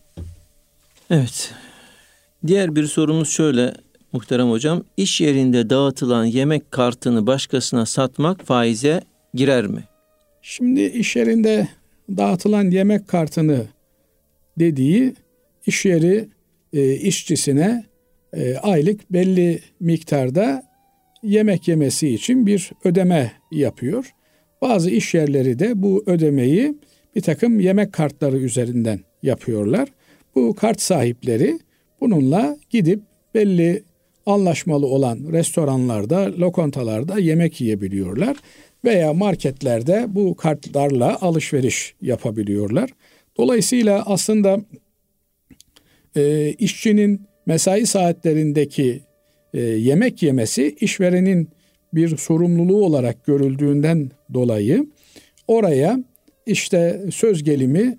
Evet. 1.09 1.53
Diğer 2.47 2.75
bir 2.75 2.85
sorumuz 2.85 3.29
şöyle 3.29 3.73
muhterem 4.13 4.49
hocam. 4.49 4.83
İş 4.97 5.21
yerinde 5.21 5.69
dağıtılan 5.69 6.25
yemek 6.25 6.71
kartını 6.71 7.27
başkasına 7.27 7.85
satmak 7.85 8.45
faize 8.45 9.01
girer 9.33 9.67
mi? 9.67 9.83
Şimdi 10.41 10.81
iş 10.81 11.15
yerinde 11.15 11.67
dağıtılan 12.17 12.71
yemek 12.71 13.07
kartını 13.07 13.65
dediği 14.59 15.15
iş 15.65 15.85
yeri 15.85 16.27
e, 16.73 16.93
işçisine 16.93 17.83
e, 18.33 18.55
aylık 18.55 19.13
belli 19.13 19.59
miktarda 19.79 20.63
yemek 21.23 21.67
yemesi 21.67 22.09
için 22.09 22.45
bir 22.45 22.71
ödeme 22.83 23.31
yapıyor. 23.51 24.13
Bazı 24.61 24.89
iş 24.89 25.13
yerleri 25.13 25.59
de 25.59 25.81
bu 25.81 26.03
ödemeyi 26.05 26.75
bir 27.15 27.21
takım 27.21 27.59
yemek 27.59 27.93
kartları 27.93 28.37
üzerinden 28.37 28.99
yapıyorlar. 29.23 29.89
Bu 30.35 30.55
kart 30.55 30.81
sahipleri 30.81 31.59
bununla 32.01 32.57
gidip 32.69 33.01
belli 33.35 33.83
anlaşmalı 34.25 34.87
olan 34.87 35.19
restoranlarda, 35.31 36.31
lokantalarda 36.39 37.19
yemek 37.19 37.61
yiyebiliyorlar 37.61 38.37
veya 38.85 39.13
marketlerde 39.13 40.05
bu 40.09 40.35
kartlarla 40.35 41.17
alışveriş 41.21 41.93
yapabiliyorlar. 42.01 42.89
Dolayısıyla 43.37 44.03
aslında 44.05 44.61
e, 46.15 46.53
işçinin 46.59 47.21
mesai 47.45 47.85
saatlerindeki 47.85 49.01
e, 49.53 49.61
yemek 49.61 50.23
yemesi 50.23 50.75
işverenin 50.79 51.49
bir 51.93 52.17
sorumluluğu 52.17 52.85
olarak 52.85 53.25
görüldüğünden 53.25 54.11
dolayı 54.33 54.85
oraya 55.47 55.99
işte 56.45 57.01
söz 57.11 57.43
gelimi 57.43 57.97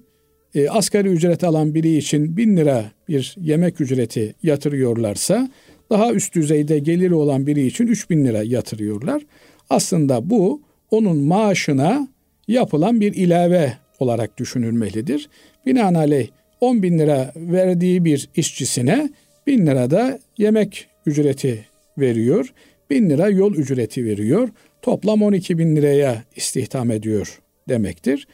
e, 0.55 0.69
asgari 0.69 1.09
ücret 1.09 1.45
alan 1.45 1.75
biri 1.75 1.97
için 1.97 2.37
bin 2.37 2.57
lira 2.57 2.85
bir 3.09 3.35
yemek 3.41 3.81
ücreti 3.81 4.35
yatırıyorlarsa 4.43 5.51
daha 5.93 6.13
üst 6.13 6.35
düzeyde 6.35 6.79
geliri 6.79 7.15
olan 7.15 7.47
biri 7.47 7.67
için 7.67 7.87
3000 7.87 8.25
lira 8.25 8.43
yatırıyorlar. 8.43 9.23
Aslında 9.71 10.31
bu 10.31 10.63
onun 10.91 11.17
maaşına 11.17 12.09
yapılan 12.49 13.01
bir 13.01 13.15
ilave 13.15 13.73
olarak 13.99 14.39
düşünülmelidir. 14.39 15.29
Binaenaleyh 15.67 16.29
10 16.61 16.83
bin 16.83 16.99
lira 16.99 17.33
verdiği 17.37 18.05
bir 18.05 18.29
işçisine 18.37 19.11
bin 19.47 19.67
lira 19.67 19.91
da 19.91 20.19
yemek 20.39 20.87
ücreti 21.07 21.67
veriyor. 21.99 22.53
Bin 22.91 23.11
lira 23.11 23.29
yol 23.29 23.55
ücreti 23.55 24.05
veriyor. 24.05 24.49
Toplam 24.83 25.23
12 25.23 25.59
bin 25.59 25.77
liraya 25.77 26.25
istihdam 26.37 26.91
ediyor 26.91 27.41
demektir. 27.69 28.27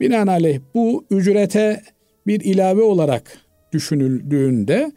Binaenaleyh 0.00 0.60
bu 0.74 1.04
ücrete 1.10 1.82
bir 2.26 2.40
ilave 2.40 2.82
olarak 2.82 3.38
düşünüldüğünde 3.72 4.92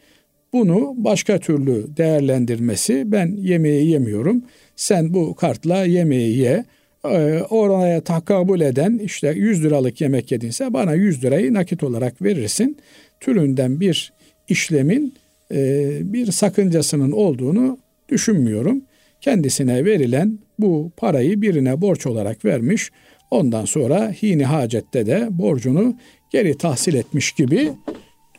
bunu 0.57 0.93
başka 0.97 1.39
türlü 1.39 1.97
değerlendirmesi 1.97 3.03
ben 3.11 3.35
yemeği 3.37 3.89
yemiyorum. 3.89 4.43
Sen 4.75 5.13
bu 5.13 5.35
kartla 5.35 5.85
yemeği 5.85 6.37
ye. 6.37 6.65
Ee, 7.05 7.41
oraya 7.49 8.01
takabül 8.01 8.61
eden 8.61 8.99
işte 9.03 9.33
100 9.35 9.63
liralık 9.63 10.01
yemek 10.01 10.31
yedinse 10.31 10.73
bana 10.73 10.93
100 10.93 11.23
lirayı 11.23 11.53
nakit 11.53 11.83
olarak 11.83 12.21
verirsin. 12.21 12.77
Türünden 13.19 13.79
bir 13.79 14.13
işlemin 14.47 15.13
e, 15.51 15.89
bir 16.13 16.31
sakıncasının 16.31 17.11
olduğunu 17.11 17.77
düşünmüyorum. 18.09 18.81
Kendisine 19.21 19.85
verilen 19.85 20.39
bu 20.59 20.91
parayı 20.97 21.41
birine 21.41 21.81
borç 21.81 22.05
olarak 22.05 22.45
vermiş. 22.45 22.91
Ondan 23.31 23.65
sonra 23.65 24.13
hini 24.21 24.45
hacette 24.45 25.05
de 25.05 25.27
borcunu 25.31 25.97
geri 26.31 26.57
tahsil 26.57 26.93
etmiş 26.93 27.31
gibi 27.31 27.71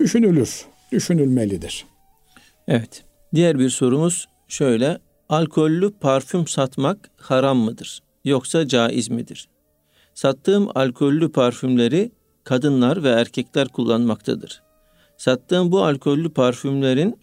düşünülür, 0.01 0.67
düşünülmelidir. 0.93 1.85
Evet. 2.69 3.05
Diğer 3.35 3.59
bir 3.59 3.71
sorumuz 3.71 4.29
şöyle. 4.49 4.99
Alkollü 5.29 5.91
parfüm 6.01 6.47
satmak 6.47 7.11
haram 7.17 7.59
mıdır? 7.59 8.03
Yoksa 8.25 8.69
caiz 8.69 9.09
midir? 9.09 9.49
Sattığım 10.15 10.69
alkollü 10.75 11.33
parfümleri 11.33 12.13
kadınlar 12.45 13.03
ve 13.03 13.09
erkekler 13.09 13.69
kullanmaktadır. 13.69 14.63
Sattığım 15.17 15.73
bu 15.73 15.85
alkollü 15.85 16.31
parfümlerin 16.31 17.19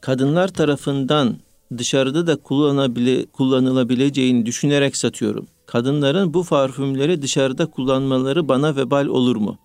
kadınlar 0.00 0.48
tarafından 0.48 1.36
dışarıda 1.78 2.26
da 2.26 2.36
kullanabile, 2.36 3.26
kullanılabileceğini 3.26 4.46
düşünerek 4.46 4.96
satıyorum. 4.96 5.46
Kadınların 5.66 6.34
bu 6.34 6.44
parfümleri 6.44 7.22
dışarıda 7.22 7.66
kullanmaları 7.66 8.48
bana 8.48 8.76
vebal 8.76 9.06
olur 9.06 9.36
mu? 9.36 9.58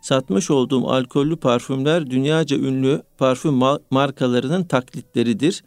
Satmış 0.00 0.50
olduğum 0.50 0.88
alkollü 0.88 1.36
parfümler 1.36 2.10
dünyaca 2.10 2.56
ünlü 2.56 3.02
parfüm 3.18 3.60
markalarının 3.90 4.64
taklitleridir. 4.64 5.64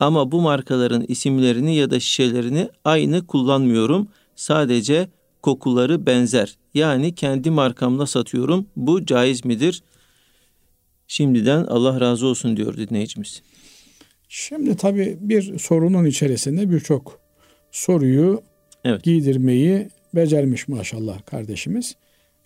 Ama 0.00 0.32
bu 0.32 0.40
markaların 0.40 1.04
isimlerini 1.08 1.76
ya 1.76 1.90
da 1.90 2.00
şişelerini 2.00 2.68
aynı 2.84 3.26
kullanmıyorum. 3.26 4.08
Sadece 4.36 5.08
kokuları 5.42 6.06
benzer. 6.06 6.56
Yani 6.74 7.14
kendi 7.14 7.50
markamla 7.50 8.06
satıyorum. 8.06 8.66
Bu 8.76 9.06
caiz 9.06 9.44
midir? 9.44 9.82
Şimdiden 11.08 11.64
Allah 11.64 12.00
razı 12.00 12.26
olsun 12.26 12.56
diyor 12.56 12.76
dinleyicimiz. 12.76 13.42
Şimdi 14.28 14.76
tabii 14.76 15.18
bir 15.20 15.58
sorunun 15.58 16.04
içerisinde 16.04 16.70
birçok 16.70 17.20
soruyu 17.70 18.42
evet. 18.84 19.02
giydirmeyi 19.02 19.88
becermiş 20.14 20.68
maşallah 20.68 21.26
kardeşimiz. 21.26 21.96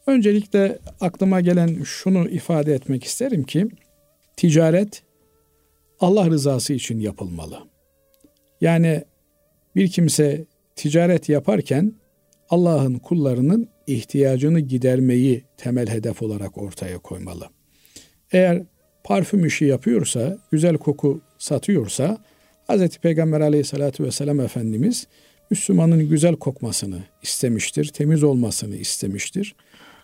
Öncelikle 0.06 0.78
aklıma 1.00 1.40
gelen 1.40 1.82
şunu 1.82 2.28
ifade 2.28 2.74
etmek 2.74 3.04
isterim 3.04 3.42
ki 3.44 3.68
ticaret 4.36 5.02
Allah 6.00 6.30
rızası 6.30 6.72
için 6.72 7.00
yapılmalı. 7.00 7.58
Yani 8.60 9.04
bir 9.76 9.90
kimse 9.90 10.44
ticaret 10.76 11.28
yaparken 11.28 11.94
Allah'ın 12.50 12.94
kullarının 12.94 13.68
ihtiyacını 13.86 14.60
gidermeyi 14.60 15.44
temel 15.56 15.88
hedef 15.88 16.22
olarak 16.22 16.58
ortaya 16.58 16.98
koymalı. 16.98 17.48
Eğer 18.32 18.62
parfüm 19.04 19.46
işi 19.46 19.64
yapıyorsa, 19.64 20.38
güzel 20.50 20.78
koku 20.78 21.20
satıyorsa 21.38 22.18
Hz. 22.68 22.98
Peygamber 22.98 23.40
aleyhissalatü 23.40 24.04
vesselam 24.04 24.40
Efendimiz 24.40 25.06
Müslümanın 25.50 26.08
güzel 26.08 26.36
kokmasını 26.36 27.02
istemiştir, 27.22 27.88
temiz 27.88 28.22
olmasını 28.22 28.76
istemiştir. 28.76 29.54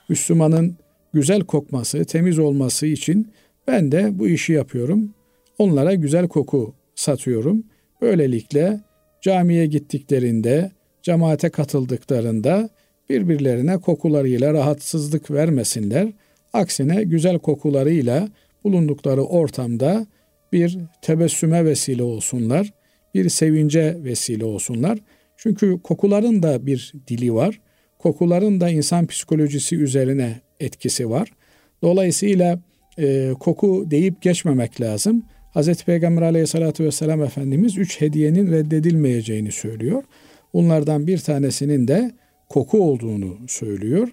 Müslümanın 0.08 0.76
güzel 1.14 1.40
kokması, 1.40 2.04
temiz 2.04 2.38
olması 2.38 2.86
için 2.86 3.32
ben 3.66 3.92
de 3.92 4.18
bu 4.18 4.28
işi 4.28 4.52
yapıyorum. 4.52 5.14
Onlara 5.58 5.94
güzel 5.94 6.28
koku 6.28 6.74
satıyorum. 6.94 7.64
Böylelikle 8.00 8.80
camiye 9.20 9.66
gittiklerinde, 9.66 10.70
cemaate 11.02 11.48
katıldıklarında 11.48 12.68
birbirlerine 13.10 13.78
kokularıyla 13.78 14.52
rahatsızlık 14.52 15.30
vermesinler. 15.30 16.12
Aksine 16.52 17.02
güzel 17.04 17.38
kokularıyla 17.38 18.28
bulundukları 18.64 19.22
ortamda 19.22 20.06
bir 20.52 20.78
tebessüme 21.02 21.64
vesile 21.64 22.02
olsunlar, 22.02 22.72
bir 23.14 23.28
sevince 23.28 23.96
vesile 24.04 24.44
olsunlar. 24.44 24.98
Çünkü 25.36 25.80
kokuların 25.82 26.42
da 26.42 26.66
bir 26.66 26.92
dili 27.08 27.34
var. 27.34 27.60
Kokuların 28.06 28.60
da 28.60 28.70
insan 28.70 29.06
psikolojisi 29.06 29.76
üzerine 29.76 30.40
etkisi 30.60 31.10
var. 31.10 31.32
Dolayısıyla 31.82 32.60
e, 32.98 33.32
koku 33.40 33.84
deyip 33.90 34.22
geçmemek 34.22 34.80
lazım. 34.80 35.22
Hz. 35.54 35.84
Peygamber 35.84 36.22
aleyhissalatü 36.22 36.84
vesselam 36.84 37.22
Efendimiz 37.22 37.78
üç 37.78 38.00
hediyenin 38.00 38.52
reddedilmeyeceğini 38.52 39.52
söylüyor. 39.52 40.02
Bunlardan 40.54 41.06
bir 41.06 41.18
tanesinin 41.18 41.88
de 41.88 42.10
koku 42.48 42.80
olduğunu 42.90 43.38
söylüyor. 43.48 44.08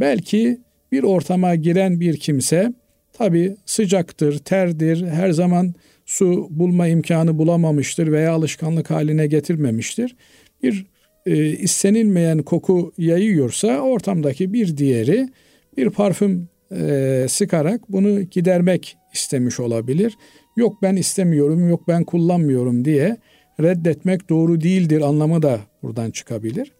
Belki 0.00 0.58
bir 0.92 1.02
ortama 1.02 1.54
giren 1.54 2.00
bir 2.00 2.16
kimse 2.16 2.72
tabi 3.12 3.56
sıcaktır, 3.66 4.38
terdir, 4.38 5.06
her 5.06 5.30
zaman 5.30 5.74
su 6.06 6.46
bulma 6.50 6.88
imkanı 6.88 7.38
bulamamıştır 7.38 8.12
veya 8.12 8.32
alışkanlık 8.32 8.90
haline 8.90 9.26
getirmemiştir. 9.26 10.16
Bir 10.62 10.86
e, 11.28 11.46
istenilmeyen 11.46 12.42
koku 12.42 12.92
yayıyorsa 12.98 13.80
ortamdaki 13.80 14.52
bir 14.52 14.76
diğeri 14.76 15.28
bir 15.76 15.90
parfüm 15.90 16.48
e, 16.72 17.26
sıkarak 17.28 17.92
bunu 17.92 18.22
gidermek 18.22 18.96
istemiş 19.14 19.60
olabilir. 19.60 20.14
Yok 20.56 20.82
ben 20.82 20.96
istemiyorum, 20.96 21.68
yok 21.68 21.88
ben 21.88 22.04
kullanmıyorum 22.04 22.84
diye 22.84 23.16
reddetmek 23.60 24.28
doğru 24.28 24.60
değildir 24.60 25.00
anlamı 25.00 25.42
da 25.42 25.60
buradan 25.82 26.10
çıkabilir. 26.10 26.72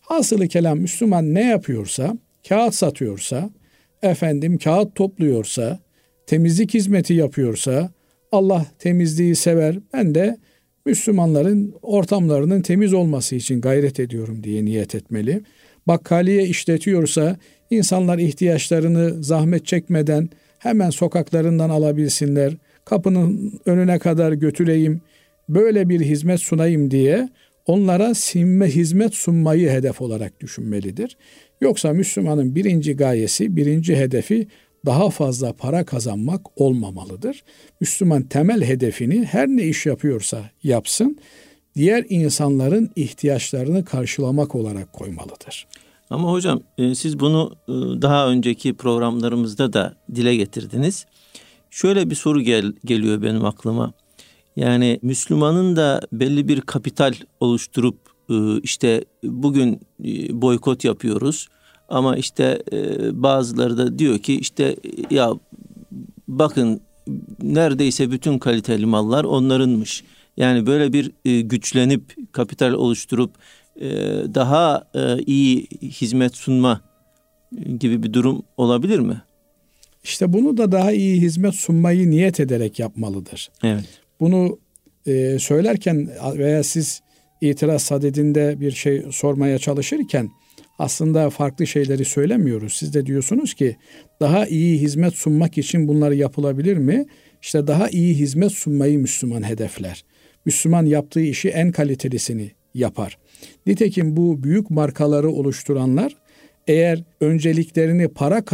Hasılı 0.00 0.48
kelam 0.48 0.78
Müslüman 0.78 1.34
ne 1.34 1.44
yapıyorsa, 1.48 2.18
kağıt 2.48 2.74
satıyorsa, 2.74 3.50
efendim 4.02 4.58
kağıt 4.58 4.94
topluyorsa, 4.94 5.78
temizlik 6.26 6.74
hizmeti 6.74 7.14
yapıyorsa, 7.14 7.90
Allah 8.32 8.66
temizliği 8.78 9.36
sever. 9.36 9.78
Ben 9.92 10.14
de 10.14 10.36
Müslümanların 10.86 11.74
ortamlarının 11.82 12.62
temiz 12.62 12.92
olması 12.92 13.34
için 13.36 13.60
gayret 13.60 14.00
ediyorum 14.00 14.44
diye 14.44 14.64
niyet 14.64 14.94
etmeli. 14.94 15.42
Bakkaliye 15.86 16.46
işletiyorsa 16.46 17.36
insanlar 17.70 18.18
ihtiyaçlarını 18.18 19.22
zahmet 19.24 19.66
çekmeden 19.66 20.28
hemen 20.58 20.90
sokaklarından 20.90 21.70
alabilsinler. 21.70 22.56
Kapının 22.84 23.52
önüne 23.66 23.98
kadar 23.98 24.32
götüreyim, 24.32 25.00
böyle 25.48 25.88
bir 25.88 26.00
hizmet 26.00 26.40
sunayım 26.40 26.90
diye 26.90 27.28
onlara 27.66 28.14
sinme 28.14 28.66
hizmet 28.66 29.14
sunmayı 29.14 29.70
hedef 29.70 30.00
olarak 30.00 30.40
düşünmelidir. 30.40 31.16
Yoksa 31.60 31.92
Müslümanın 31.92 32.54
birinci 32.54 32.96
gayesi, 32.96 33.56
birinci 33.56 33.96
hedefi 33.96 34.46
daha 34.86 35.10
fazla 35.10 35.52
para 35.52 35.84
kazanmak 35.84 36.60
olmamalıdır. 36.60 37.44
Müslüman 37.80 38.22
temel 38.22 38.62
hedefini 38.64 39.24
her 39.24 39.48
ne 39.48 39.62
iş 39.62 39.86
yapıyorsa 39.86 40.50
yapsın, 40.62 41.18
diğer 41.76 42.04
insanların 42.08 42.90
ihtiyaçlarını 42.96 43.84
karşılamak 43.84 44.54
olarak 44.54 44.92
koymalıdır. 44.92 45.66
Ama 46.10 46.32
hocam 46.32 46.60
e, 46.78 46.94
siz 46.94 47.20
bunu 47.20 47.52
e, 47.68 47.72
daha 48.02 48.28
önceki 48.28 48.74
programlarımızda 48.74 49.72
da 49.72 49.96
dile 50.14 50.36
getirdiniz. 50.36 51.06
Şöyle 51.70 52.10
bir 52.10 52.14
soru 52.14 52.40
gel, 52.40 52.72
geliyor 52.84 53.22
benim 53.22 53.44
aklıma. 53.44 53.92
Yani 54.56 54.98
Müslümanın 55.02 55.76
da 55.76 56.00
belli 56.12 56.48
bir 56.48 56.60
kapital 56.60 57.14
oluşturup 57.40 57.98
e, 58.30 58.60
işte 58.62 59.04
bugün 59.22 59.80
boykot 60.30 60.84
yapıyoruz 60.84 61.48
ama 61.92 62.16
işte 62.16 62.62
e, 62.72 63.22
bazıları 63.22 63.78
da 63.78 63.98
diyor 63.98 64.18
ki 64.18 64.38
işte 64.38 64.76
ya 65.10 65.32
bakın 66.28 66.80
neredeyse 67.42 68.10
bütün 68.10 68.38
kaliteli 68.38 68.86
mallar 68.86 69.24
onlarınmış. 69.24 70.04
Yani 70.36 70.66
böyle 70.66 70.92
bir 70.92 71.12
e, 71.24 71.40
güçlenip 71.40 72.32
kapital 72.32 72.72
oluşturup 72.72 73.30
e, 73.80 73.90
daha 74.34 74.84
e, 74.94 75.22
iyi 75.26 75.66
hizmet 75.82 76.36
sunma 76.36 76.80
gibi 77.78 78.02
bir 78.02 78.12
durum 78.12 78.42
olabilir 78.56 78.98
mi? 78.98 79.22
İşte 80.04 80.32
bunu 80.32 80.56
da 80.56 80.72
daha 80.72 80.92
iyi 80.92 81.22
hizmet 81.22 81.54
sunmayı 81.54 82.10
niyet 82.10 82.40
ederek 82.40 82.78
yapmalıdır. 82.78 83.50
Evet. 83.62 83.84
Bunu 84.20 84.58
e, 85.06 85.38
söylerken 85.38 86.10
veya 86.38 86.62
siz 86.62 87.02
itiraz 87.40 87.82
sadedinde 87.82 88.60
bir 88.60 88.70
şey 88.70 89.02
sormaya 89.10 89.58
çalışırken 89.58 90.30
aslında 90.78 91.30
farklı 91.30 91.66
şeyleri 91.66 92.04
söylemiyoruz. 92.04 92.72
Siz 92.72 92.94
de 92.94 93.06
diyorsunuz 93.06 93.54
ki 93.54 93.76
daha 94.20 94.46
iyi 94.46 94.80
hizmet 94.80 95.14
sunmak 95.14 95.58
için 95.58 95.88
bunları 95.88 96.14
yapılabilir 96.14 96.76
mi? 96.76 97.06
İşte 97.42 97.66
daha 97.66 97.88
iyi 97.88 98.14
hizmet 98.14 98.52
sunmayı 98.52 98.98
Müslüman 98.98 99.48
hedefler. 99.48 100.04
Müslüman 100.44 100.86
yaptığı 100.86 101.20
işi 101.20 101.48
en 101.48 101.72
kalitelisini 101.72 102.50
yapar. 102.74 103.18
Nitekim 103.66 104.16
bu 104.16 104.42
büyük 104.42 104.70
markaları 104.70 105.30
oluşturanlar 105.30 106.16
eğer 106.66 107.04
önceliklerini 107.20 108.08
para 108.08 108.44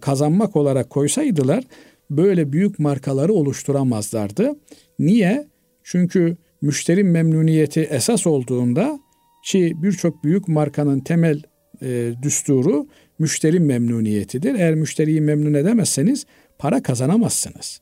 kazanmak 0.00 0.56
olarak 0.56 0.90
koysaydılar 0.90 1.64
böyle 2.10 2.52
büyük 2.52 2.78
markaları 2.78 3.32
oluşturamazlardı. 3.32 4.52
Niye? 4.98 5.46
Çünkü 5.84 6.36
müşteri 6.62 7.04
memnuniyeti 7.04 7.80
esas 7.80 8.26
olduğunda 8.26 8.98
ki 9.44 9.72
birçok 9.82 10.24
büyük 10.24 10.48
markanın 10.48 11.00
temel 11.00 11.42
e, 11.82 12.12
düsturu 12.22 12.86
müşteri 13.18 13.60
memnuniyetidir. 13.60 14.54
Eğer 14.54 14.74
müşteriyi 14.74 15.20
memnun 15.20 15.54
edemezseniz 15.54 16.26
para 16.58 16.82
kazanamazsınız. 16.82 17.80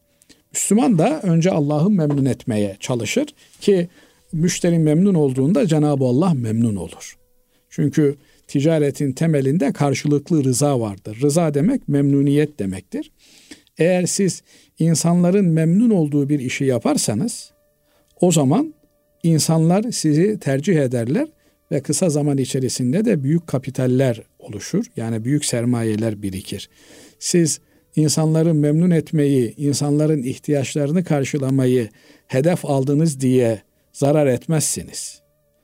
Müslüman 0.53 0.99
da 0.99 1.21
önce 1.23 1.51
Allah'ı 1.51 1.91
memnun 1.91 2.25
etmeye 2.25 2.77
çalışır 2.81 3.27
ki 3.61 3.89
müşteri 4.33 4.79
memnun 4.79 5.15
olduğunda 5.15 5.67
Cenab-ı 5.67 6.05
Allah 6.05 6.35
memnun 6.35 6.77
olur. 6.77 7.17
Çünkü 7.71 8.17
ticaretin 8.47 9.13
temelinde 9.13 9.73
karşılıklı 9.73 10.45
rıza 10.45 10.81
vardır. 10.81 11.19
Rıza 11.23 11.55
demek 11.55 11.89
memnuniyet 11.89 12.59
demektir. 12.59 13.13
Eğer 13.79 14.07
siz 14.07 14.43
insanların 14.79 15.45
memnun 15.45 15.91
olduğu 15.91 16.29
bir 16.29 16.41
işi 16.41 16.65
yaparsanız 16.65 17.53
o 18.21 18.33
zaman 18.33 18.75
insanlar 19.23 19.83
sizi 19.93 20.39
tercih 20.39 20.77
ederler 20.77 21.29
ve 21.73 21.81
kısa 21.81 22.09
zaman 22.09 22.39
içerisinde 22.39 23.05
de 23.05 23.23
büyük 23.23 23.47
kapitaller 23.47 24.23
oluşur. 24.39 24.85
Yani 24.97 25.25
büyük 25.25 25.45
sermayeler 25.45 26.23
birikir. 26.23 26.69
Siz 27.19 27.61
insanları 27.97 28.55
memnun 28.55 28.91
etmeyi, 28.91 29.55
insanların 29.57 30.23
ihtiyaçlarını 30.23 31.05
karşılamayı 31.05 31.89
hedef 32.27 32.65
aldınız 32.65 33.21
diye 33.21 33.63
zarar 33.93 34.27
etmezsiniz. 34.27 35.21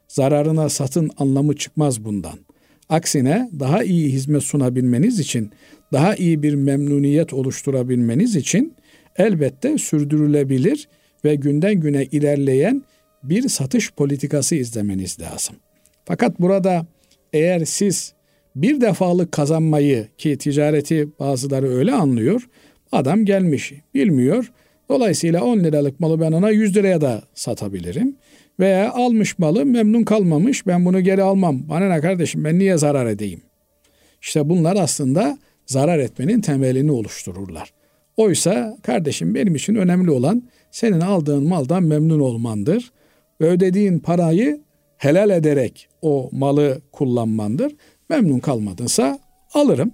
Zararına 0.09 0.69
satın 0.69 1.11
anlamı 1.19 1.57
çıkmaz 1.57 2.05
bundan. 2.05 2.39
Aksine 2.89 3.51
daha 3.61 3.85
iyi 3.85 4.13
hizmet 4.13 4.43
sunabilmeniz 4.43 5.21
için, 5.21 5.51
daha 5.93 6.15
iyi 6.15 6.43
bir 6.43 6.55
memnuniyet 6.55 7.33
oluşturabilmeniz 7.33 8.37
için 8.37 8.75
elbette 9.17 9.79
sürdürülebilir 9.79 10.89
ve 11.25 11.35
günden 11.35 11.75
güne 11.75 12.05
ilerleyen 12.05 12.83
bir 13.23 13.49
satış 13.49 13.93
politikası 13.93 14.55
izlemeniz 14.55 15.21
lazım. 15.21 15.57
Fakat 16.07 16.41
burada 16.41 16.87
eğer 17.33 17.65
siz 17.65 18.13
bir 18.57 18.81
defalık 18.81 19.33
kazanmayı 19.33 20.09
ki 20.19 20.39
ticareti 20.39 21.09
bazıları 21.19 21.69
öyle 21.69 21.93
anlıyor. 21.93 22.49
Adam 22.93 23.25
gelmiş 23.25 23.73
bilmiyor. 23.95 24.53
Dolayısıyla 24.89 25.45
10 25.45 25.59
liralık 25.59 26.01
malı 26.01 26.21
ben 26.21 26.33
ona 26.33 26.51
100 26.51 26.77
liraya 26.77 27.01
da 27.01 27.23
satabilirim. 27.35 28.17
Veya 28.61 28.93
almış 28.93 29.39
malı 29.39 29.67
memnun 29.67 30.03
kalmamış 30.05 30.67
ben 30.67 30.85
bunu 30.85 31.01
geri 31.01 31.23
almam. 31.23 31.69
Bana 31.69 31.95
ne 31.95 32.01
kardeşim 32.01 32.45
ben 32.45 32.59
niye 32.59 32.79
zarar 32.79 33.07
edeyim? 33.07 33.41
İşte 34.23 34.49
bunlar 34.49 34.77
aslında 34.77 35.39
zarar 35.67 35.99
etmenin 35.99 36.41
temelini 36.41 36.93
oluştururlar. 36.93 37.73
Oysa 38.17 38.79
kardeşim 38.83 39.35
benim 39.35 39.55
için 39.55 39.75
önemli 39.75 40.11
olan 40.11 40.43
senin 40.71 41.01
aldığın 41.01 41.49
maldan 41.49 41.83
memnun 41.83 42.21
olmandır. 42.21 42.93
Ve 43.41 43.47
ödediğin 43.49 43.99
parayı 43.99 44.61
helal 44.99 45.31
ederek 45.31 45.89
o 46.03 46.29
malı 46.33 46.81
kullanmandır. 46.93 47.73
Memnun 48.09 48.39
kalmadınsa 48.39 49.19
alırım. 49.55 49.93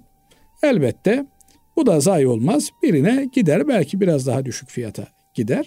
Elbette 0.63 1.27
bu 1.77 1.87
da 1.87 2.01
zayi 2.01 2.27
olmaz. 2.27 2.71
Birine 2.83 3.29
gider 3.33 3.69
belki 3.69 4.01
biraz 4.01 4.27
daha 4.27 4.45
düşük 4.45 4.71
fiyata 4.71 5.09
gider. 5.35 5.67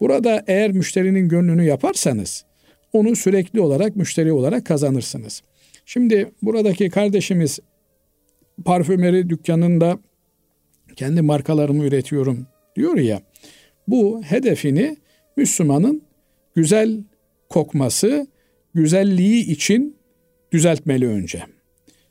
Burada 0.00 0.44
eğer 0.46 0.72
müşterinin 0.72 1.28
gönlünü 1.28 1.64
yaparsanız 1.64 2.44
onu 2.92 3.16
sürekli 3.16 3.60
olarak 3.60 3.96
müşteri 3.96 4.32
olarak 4.32 4.66
kazanırsınız. 4.66 5.42
Şimdi 5.86 6.32
buradaki 6.42 6.90
kardeşimiz 6.90 7.58
parfümeri 8.64 9.30
dükkanında 9.30 9.98
kendi 10.96 11.22
markalarımı 11.22 11.84
üretiyorum 11.84 12.46
diyor 12.76 12.96
ya. 12.96 13.20
Bu 13.88 14.22
hedefini 14.22 14.96
Müslümanın 15.36 16.02
güzel 16.54 17.04
kokması, 17.48 18.26
güzelliği 18.74 19.46
için 19.46 19.96
düzeltmeli 20.52 21.08
önce. 21.08 21.42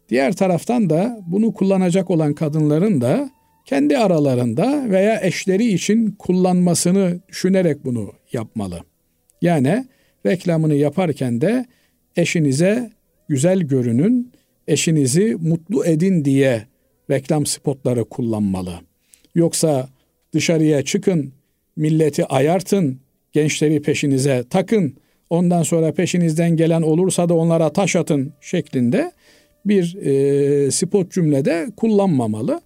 Diğer 0.09 0.35
taraftan 0.35 0.89
da 0.89 1.19
bunu 1.27 1.53
kullanacak 1.53 2.09
olan 2.09 2.33
kadınların 2.33 3.01
da 3.01 3.29
kendi 3.65 3.97
aralarında 3.97 4.89
veya 4.89 5.21
eşleri 5.21 5.73
için 5.73 6.11
kullanmasını 6.11 7.19
düşünerek 7.29 7.85
bunu 7.85 8.11
yapmalı. 8.33 8.79
Yani 9.41 9.85
reklamını 10.25 10.75
yaparken 10.75 11.41
de 11.41 11.65
eşinize 12.15 12.91
güzel 13.27 13.59
görünün, 13.59 14.31
eşinizi 14.67 15.35
mutlu 15.35 15.85
edin 15.85 16.25
diye 16.25 16.65
reklam 17.09 17.45
spotları 17.45 18.05
kullanmalı. 18.05 18.73
Yoksa 19.35 19.89
dışarıya 20.33 20.81
çıkın, 20.81 21.33
milleti 21.75 22.25
ayartın, 22.25 22.99
gençleri 23.31 23.81
peşinize 23.81 24.43
takın, 24.49 24.95
ondan 25.29 25.63
sonra 25.63 25.91
peşinizden 25.91 26.55
gelen 26.55 26.81
olursa 26.81 27.29
da 27.29 27.33
onlara 27.33 27.69
taş 27.69 27.95
atın 27.95 28.33
şeklinde 28.41 29.11
bir 29.65 29.95
e, 29.95 30.71
spot 30.71 31.11
cümlede 31.11 31.67
kullanmamalı. 31.77 32.61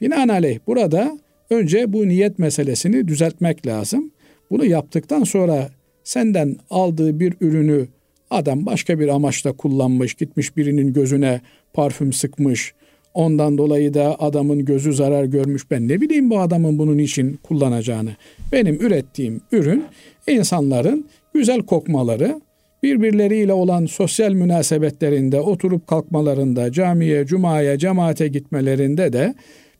Binaenaleyh 0.00 0.58
burada 0.66 1.18
önce 1.50 1.92
bu 1.92 2.08
niyet 2.08 2.38
meselesini 2.38 3.08
düzeltmek 3.08 3.66
lazım. 3.66 4.10
Bunu 4.50 4.66
yaptıktan 4.66 5.24
sonra 5.24 5.68
senden 6.04 6.56
aldığı 6.70 7.20
bir 7.20 7.34
ürünü 7.40 7.86
adam 8.30 8.66
başka 8.66 9.00
bir 9.00 9.08
amaçla 9.08 9.52
kullanmış, 9.52 10.14
gitmiş 10.14 10.56
birinin 10.56 10.92
gözüne 10.92 11.40
parfüm 11.72 12.12
sıkmış. 12.12 12.74
Ondan 13.14 13.58
dolayı 13.58 13.94
da 13.94 14.20
adamın 14.20 14.64
gözü 14.64 14.92
zarar 14.92 15.24
görmüş. 15.24 15.70
Ben 15.70 15.88
ne 15.88 16.00
bileyim 16.00 16.30
bu 16.30 16.40
adamın 16.40 16.78
bunun 16.78 16.98
için 16.98 17.38
kullanacağını. 17.42 18.10
Benim 18.52 18.74
ürettiğim 18.74 19.40
ürün 19.52 19.84
insanların 20.26 21.06
güzel 21.36 21.62
kokmaları, 21.62 22.40
birbirleriyle 22.82 23.52
olan 23.52 23.86
sosyal 23.86 24.32
münasebetlerinde, 24.32 25.40
oturup 25.40 25.86
kalkmalarında, 25.86 26.72
camiye, 26.72 27.26
cumaya, 27.26 27.78
cemaate 27.78 28.28
gitmelerinde 28.28 29.12
de 29.12 29.34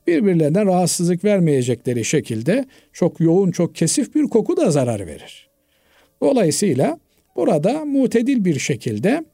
birbirlerine 0.06 0.64
rahatsızlık 0.64 1.24
vermeyecekleri 1.24 2.04
şekilde 2.04 2.64
çok 2.92 3.20
yoğun, 3.20 3.50
çok 3.50 3.74
kesif 3.74 4.14
bir 4.14 4.24
koku 4.24 4.56
da 4.56 4.70
zarar 4.70 5.06
verir. 5.06 5.48
Dolayısıyla 6.22 6.98
burada 7.36 7.84
mutedil 7.84 8.44
bir 8.44 8.58
şekilde 8.58 9.24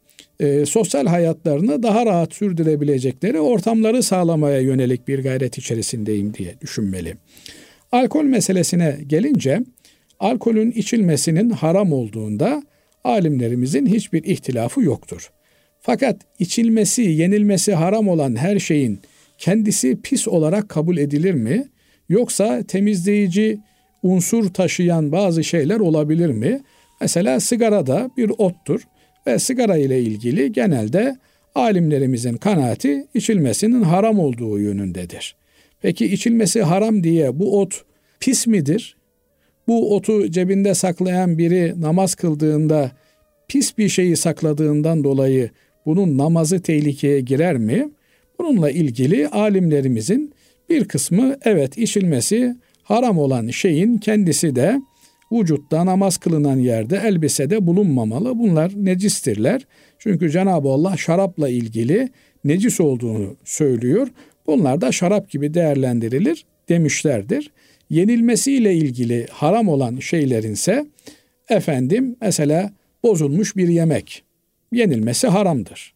e, 0.41 0.67
sosyal 0.67 1.07
hayatlarını 1.07 1.83
daha 1.83 2.07
rahat 2.07 2.35
sürdürebilecekleri 2.35 3.41
ortamları 3.41 4.03
sağlamaya 4.03 4.61
yönelik 4.61 5.09
bir 5.09 5.23
gayret 5.23 5.59
içerisindeyim 5.59 6.35
diye 6.35 6.61
düşünmeli. 6.61 7.15
Alkol 7.93 8.25
meselesine 8.25 8.99
gelince 9.07 9.61
alkolün 10.23 10.71
içilmesinin 10.71 11.51
haram 11.51 11.93
olduğunda 11.93 12.63
alimlerimizin 13.05 13.87
hiçbir 13.87 14.25
ihtilafı 14.25 14.83
yoktur. 14.83 15.31
Fakat 15.81 16.17
içilmesi, 16.39 17.03
yenilmesi 17.03 17.75
haram 17.75 18.09
olan 18.09 18.37
her 18.37 18.59
şeyin 18.59 19.01
kendisi 19.39 19.99
pis 20.03 20.29
olarak 20.29 20.69
kabul 20.69 20.97
edilir 20.97 21.35
mi? 21.35 21.69
Yoksa 22.09 22.63
temizleyici 22.63 23.59
unsur 24.03 24.49
taşıyan 24.53 25.13
bazı 25.13 25.45
şeyler 25.45 25.81
olabilir 25.81 26.31
mi? 26.31 26.63
Mesela 27.01 27.41
sigara 27.41 27.87
da 27.87 28.11
bir 28.17 28.33
ottur 28.39 28.81
ve 29.27 29.39
sigara 29.39 29.77
ile 29.77 30.01
ilgili 30.01 30.53
genelde 30.53 31.17
alimlerimizin 31.55 32.37
kanaati 32.37 33.07
içilmesinin 33.15 33.83
haram 33.83 34.19
olduğu 34.19 34.59
yönündedir. 34.59 35.37
Peki 35.81 36.07
içilmesi 36.07 36.63
haram 36.63 37.05
diye 37.05 37.39
bu 37.39 37.61
ot 37.61 37.85
pis 38.21 38.47
midir? 38.47 38.97
Bu 39.73 39.95
otu 39.97 40.31
cebinde 40.31 40.75
saklayan 40.75 41.39
biri 41.39 41.81
namaz 41.81 42.15
kıldığında 42.15 42.91
pis 43.49 43.79
bir 43.79 43.89
şeyi 43.89 44.17
sakladığından 44.17 45.05
dolayı 45.05 45.51
bunun 45.87 46.19
namazı 46.19 46.63
tehlikeye 46.63 47.21
girer 47.21 47.57
mi? 47.57 47.89
Bununla 48.39 48.71
ilgili 48.71 49.29
alimlerimizin 49.29 50.33
bir 50.69 50.85
kısmı 50.85 51.37
evet 51.45 51.79
içilmesi 51.79 52.57
Haram 52.83 53.19
olan 53.19 53.49
şeyin 53.49 53.99
kendisi 53.99 54.57
de 54.57 54.81
vücutta 55.33 55.87
namaz 55.87 56.17
kılınan 56.17 56.59
yerde 56.59 57.01
elbisede 57.05 57.67
bulunmamalı. 57.67 58.39
Bunlar 58.39 58.73
necistirler. 58.77 59.67
Çünkü 59.99 60.31
Cenab-ı 60.31 60.69
Allah 60.69 60.97
şarapla 60.97 61.49
ilgili 61.49 62.09
necis 62.45 62.81
olduğunu 62.81 63.37
söylüyor. 63.45 64.09
Bunlar 64.47 64.81
da 64.81 64.93
şarap 64.93 65.31
gibi 65.31 65.55
değerlendirilir 65.55 66.45
demişlerdir. 66.69 67.51
Yenilmesiyle 67.93 68.75
ilgili 68.75 69.27
haram 69.31 69.69
olan 69.69 69.99
şeylerin 69.99 70.53
ise 70.53 70.87
efendim 71.49 72.17
mesela 72.21 72.73
bozulmuş 73.03 73.57
bir 73.57 73.69
yemek 73.69 74.25
yenilmesi 74.73 75.29
haramdır. 75.29 75.95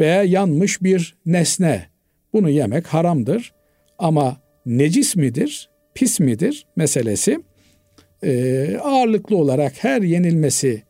Veya 0.00 0.22
yanmış 0.22 0.82
bir 0.82 1.16
nesne 1.26 1.86
bunu 2.32 2.50
yemek 2.50 2.86
haramdır. 2.86 3.52
Ama 3.98 4.36
necis 4.66 5.16
midir, 5.16 5.70
pis 5.94 6.20
midir 6.20 6.66
meselesi 6.76 7.40
e, 8.24 8.76
ağırlıklı 8.82 9.36
olarak 9.36 9.84
her 9.84 10.02
yenilmesi 10.02 10.82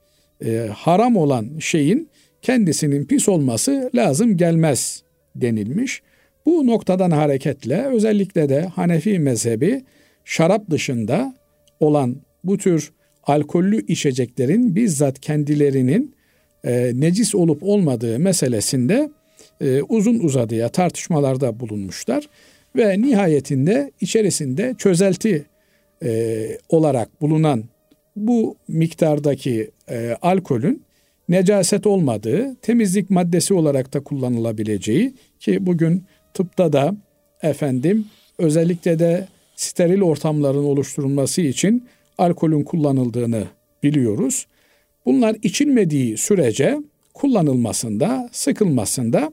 e, 0.45 0.69
haram 0.75 1.17
olan 1.17 1.59
şeyin 1.61 2.09
kendisinin 2.43 3.05
pis 3.05 3.29
olması 3.29 3.91
lazım 3.95 4.37
gelmez 4.37 5.03
denilmiş. 5.37 6.03
Bu 6.47 6.67
noktadan 6.67 7.11
hareketle 7.11 7.85
özellikle 7.85 8.49
de 8.49 8.63
Hanefi 8.63 9.19
mezhebi 9.19 9.83
şarap 10.25 10.71
dışında 10.71 11.35
olan 11.81 12.17
bu 12.45 12.59
tür 12.59 12.93
alkollü 13.25 13.87
içeceklerin 13.87 14.77
bizzat 14.77 15.21
kendilerinin 15.21 16.15
e, 16.65 16.93
necis 16.95 17.35
olup 17.35 17.63
olmadığı 17.63 18.19
meselesinde 18.19 19.11
e, 19.61 19.83
uzun 19.83 20.19
uzadıya 20.19 20.69
tartışmalarda 20.69 21.61
bulunmuşlar 21.61 22.29
ve 22.77 23.03
nihayetinde 23.03 23.91
içerisinde 24.01 24.75
çözelti 24.79 25.47
e, 26.05 26.49
olarak 26.69 27.21
bulunan 27.21 27.65
bu 28.17 28.57
miktardaki 28.69 29.71
e, 29.91 30.17
alkolün 30.23 30.83
necaset 31.29 31.87
olmadığı, 31.87 32.55
temizlik 32.55 33.11
maddesi 33.11 33.55
olarak 33.55 33.95
da 33.95 34.01
kullanılabileceği 34.01 35.15
ki 35.41 35.67
bugün 35.67 36.05
tıpta 36.35 36.73
da 36.73 36.95
efendim 37.43 38.07
özellikle 38.39 38.99
de 38.99 39.29
steril 39.57 40.03
ortamların 40.03 40.65
oluşturulması 40.65 41.41
için 41.41 41.89
alkolün 42.19 42.65
kullanıldığını 42.65 43.45
biliyoruz. 43.83 44.47
Bunlar 45.07 45.37
içilmediği 45.43 46.17
sürece 46.17 46.79
kullanılmasında, 47.15 48.29
sıkılmasında 48.33 49.33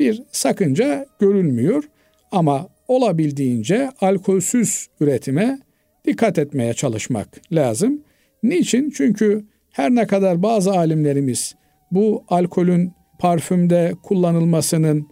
bir 0.00 0.22
sakınca 0.32 1.06
görülmüyor 1.20 1.84
ama 2.32 2.68
olabildiğince 2.88 3.90
alkolsüz 4.00 4.86
üretime 5.00 5.58
dikkat 6.06 6.38
etmeye 6.38 6.74
çalışmak 6.74 7.52
lazım. 7.52 8.00
Niçin? 8.42 8.90
Çünkü 8.90 9.44
her 9.70 9.90
ne 9.90 10.06
kadar 10.06 10.42
bazı 10.42 10.70
alimlerimiz 10.70 11.54
bu 11.90 12.24
alkolün 12.28 12.92
parfümde 13.18 13.92
kullanılmasının 14.02 15.08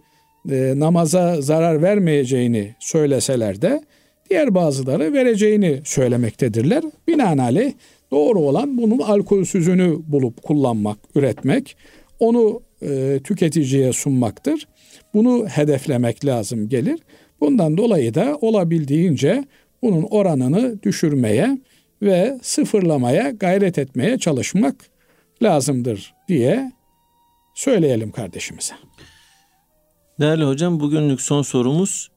e, 0.51 0.73
namaza 0.75 1.41
zarar 1.41 1.81
vermeyeceğini 1.81 2.75
söyleseler 2.79 3.61
de 3.61 3.83
diğer 4.29 4.55
bazıları 4.55 5.13
vereceğini 5.13 5.81
söylemektedirler. 5.83 6.83
Binaenaleyh 7.07 7.73
doğru 8.11 8.39
olan 8.39 8.77
bunun 8.77 8.99
alkolsüzünü 8.99 9.99
bulup 10.07 10.43
kullanmak, 10.43 10.97
üretmek, 11.15 11.77
onu 12.19 12.61
e, 12.81 13.19
tüketiciye 13.23 13.93
sunmaktır. 13.93 14.67
Bunu 15.13 15.47
hedeflemek 15.47 16.25
lazım 16.25 16.69
gelir. 16.69 16.99
Bundan 17.41 17.77
dolayı 17.77 18.13
da 18.13 18.37
olabildiğince 18.41 19.43
bunun 19.81 20.03
oranını 20.03 20.83
düşürmeye 20.83 21.57
ve 22.01 22.39
sıfırlamaya 22.41 23.29
gayret 23.29 23.77
etmeye 23.77 24.17
çalışmak 24.17 24.75
lazımdır 25.43 26.13
diye 26.27 26.71
söyleyelim 27.55 28.11
kardeşimize. 28.11 28.73
Değerli 30.19 30.43
hocam 30.43 30.79
bugünlük 30.79 31.21
son 31.21 31.41
sorumuz 31.41 32.09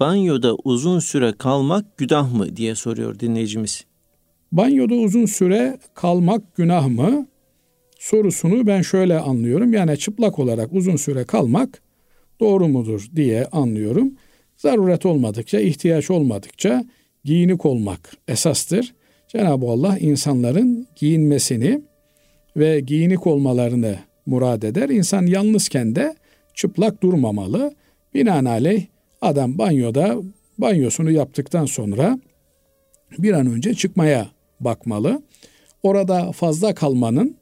banyoda 0.00 0.54
uzun 0.64 0.98
süre 0.98 1.32
kalmak 1.32 1.98
günah 1.98 2.32
mı 2.32 2.56
diye 2.56 2.74
soruyor 2.74 3.18
dinleyicimiz. 3.18 3.84
Banyoda 4.52 4.94
uzun 4.94 5.26
süre 5.26 5.78
kalmak 5.94 6.56
günah 6.56 6.88
mı? 6.88 7.26
Sorusunu 7.98 8.66
ben 8.66 8.82
şöyle 8.82 9.18
anlıyorum. 9.18 9.72
Yani 9.72 9.98
çıplak 9.98 10.38
olarak 10.38 10.72
uzun 10.72 10.96
süre 10.96 11.24
kalmak 11.24 11.82
doğru 12.40 12.68
mudur 12.68 13.08
diye 13.16 13.46
anlıyorum. 13.46 14.14
Zaruret 14.56 15.06
olmadıkça, 15.06 15.60
ihtiyaç 15.60 16.10
olmadıkça 16.10 16.84
giyinik 17.24 17.66
olmak 17.66 18.16
esastır. 18.28 18.94
Cenab-ı 19.28 19.66
Allah 19.66 19.98
insanların 19.98 20.86
giyinmesini 20.96 21.80
ve 22.56 22.80
giyinik 22.80 23.26
olmalarını 23.26 23.98
murad 24.26 24.62
eder. 24.62 24.88
İnsan 24.88 25.26
yalnızken 25.26 25.94
de 25.94 26.14
çıplak 26.54 27.02
durmamalı. 27.02 27.74
Binaenaleyh 28.14 28.86
adam 29.24 29.58
banyoda 29.58 30.16
banyosunu 30.58 31.10
yaptıktan 31.10 31.64
sonra 31.64 32.18
bir 33.18 33.32
an 33.32 33.46
önce 33.46 33.74
çıkmaya 33.74 34.28
bakmalı. 34.60 35.22
Orada 35.82 36.32
fazla 36.32 36.74
kalmanın 36.74 37.36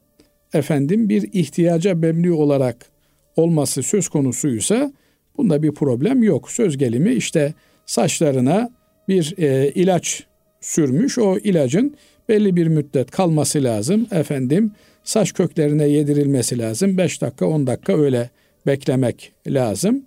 efendim 0.52 1.08
bir 1.08 1.28
ihtiyaca 1.32 1.94
memnun 1.94 2.36
olarak 2.36 2.86
olması 3.36 3.82
söz 3.82 4.08
konusuysa 4.08 4.92
bunda 5.36 5.62
bir 5.62 5.72
problem 5.72 6.22
yok. 6.22 6.50
Söz 6.50 6.78
gelimi 6.78 7.12
işte 7.12 7.54
saçlarına 7.86 8.70
bir 9.08 9.34
e, 9.38 9.68
ilaç 9.74 10.24
sürmüş. 10.60 11.18
O 11.18 11.38
ilacın 11.38 11.96
belli 12.28 12.56
bir 12.56 12.66
müddet 12.66 13.10
kalması 13.10 13.64
lazım. 13.64 14.06
Efendim 14.10 14.72
saç 15.04 15.32
köklerine 15.32 15.88
yedirilmesi 15.88 16.58
lazım. 16.58 16.98
5 16.98 17.22
dakika 17.22 17.46
10 17.46 17.66
dakika 17.66 17.98
öyle 17.98 18.30
beklemek 18.66 19.32
lazım. 19.46 20.02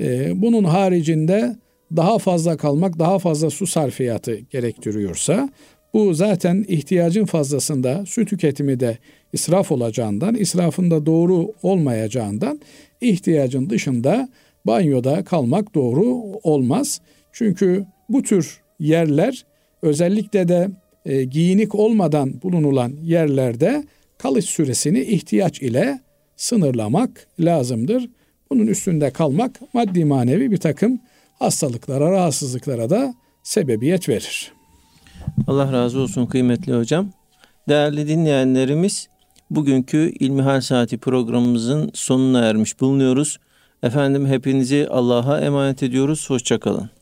E, 0.00 0.42
bunun 0.42 0.64
haricinde 0.64 1.56
daha 1.96 2.18
fazla 2.18 2.56
kalmak, 2.56 2.98
daha 2.98 3.18
fazla 3.18 3.50
su 3.50 3.66
sarfiyatı 3.66 4.34
gerektiriyorsa 4.36 5.48
bu 5.94 6.14
zaten 6.14 6.64
ihtiyacın 6.68 7.24
fazlasında 7.24 8.06
su 8.06 8.24
tüketimi 8.24 8.80
de 8.80 8.98
israf 9.32 9.72
olacağından, 9.72 10.34
israfın 10.34 10.90
da 10.90 11.06
doğru 11.06 11.52
olmayacağından 11.62 12.60
ihtiyacın 13.00 13.70
dışında 13.70 14.28
banyoda 14.66 15.24
kalmak 15.24 15.74
doğru 15.74 16.06
olmaz. 16.42 17.00
Çünkü 17.32 17.86
bu 18.08 18.22
tür 18.22 18.60
yerler 18.78 19.44
özellikle 19.82 20.48
de 20.48 20.68
e, 21.06 21.24
giyinik 21.24 21.74
olmadan 21.74 22.42
bulunulan 22.42 22.92
yerlerde 23.02 23.84
kalış 24.18 24.44
süresini 24.44 25.00
ihtiyaç 25.00 25.62
ile 25.62 26.00
sınırlamak 26.36 27.26
lazımdır. 27.40 28.10
Bunun 28.50 28.66
üstünde 28.66 29.10
kalmak 29.10 29.74
maddi 29.74 30.04
manevi 30.04 30.50
bir 30.50 30.56
takım 30.56 31.00
hastalıklara, 31.38 32.10
rahatsızlıklara 32.10 32.90
da 32.90 33.14
sebebiyet 33.42 34.08
verir. 34.08 34.52
Allah 35.46 35.72
razı 35.72 35.98
olsun 36.00 36.26
kıymetli 36.26 36.74
hocam. 36.74 37.10
Değerli 37.68 38.08
dinleyenlerimiz, 38.08 39.08
bugünkü 39.50 40.12
İlmihal 40.20 40.60
Saati 40.60 40.98
programımızın 40.98 41.90
sonuna 41.94 42.44
ermiş 42.44 42.80
bulunuyoruz. 42.80 43.38
Efendim 43.82 44.26
hepinizi 44.26 44.86
Allah'a 44.90 45.40
emanet 45.40 45.82
ediyoruz. 45.82 46.30
Hoşçakalın. 46.30 46.95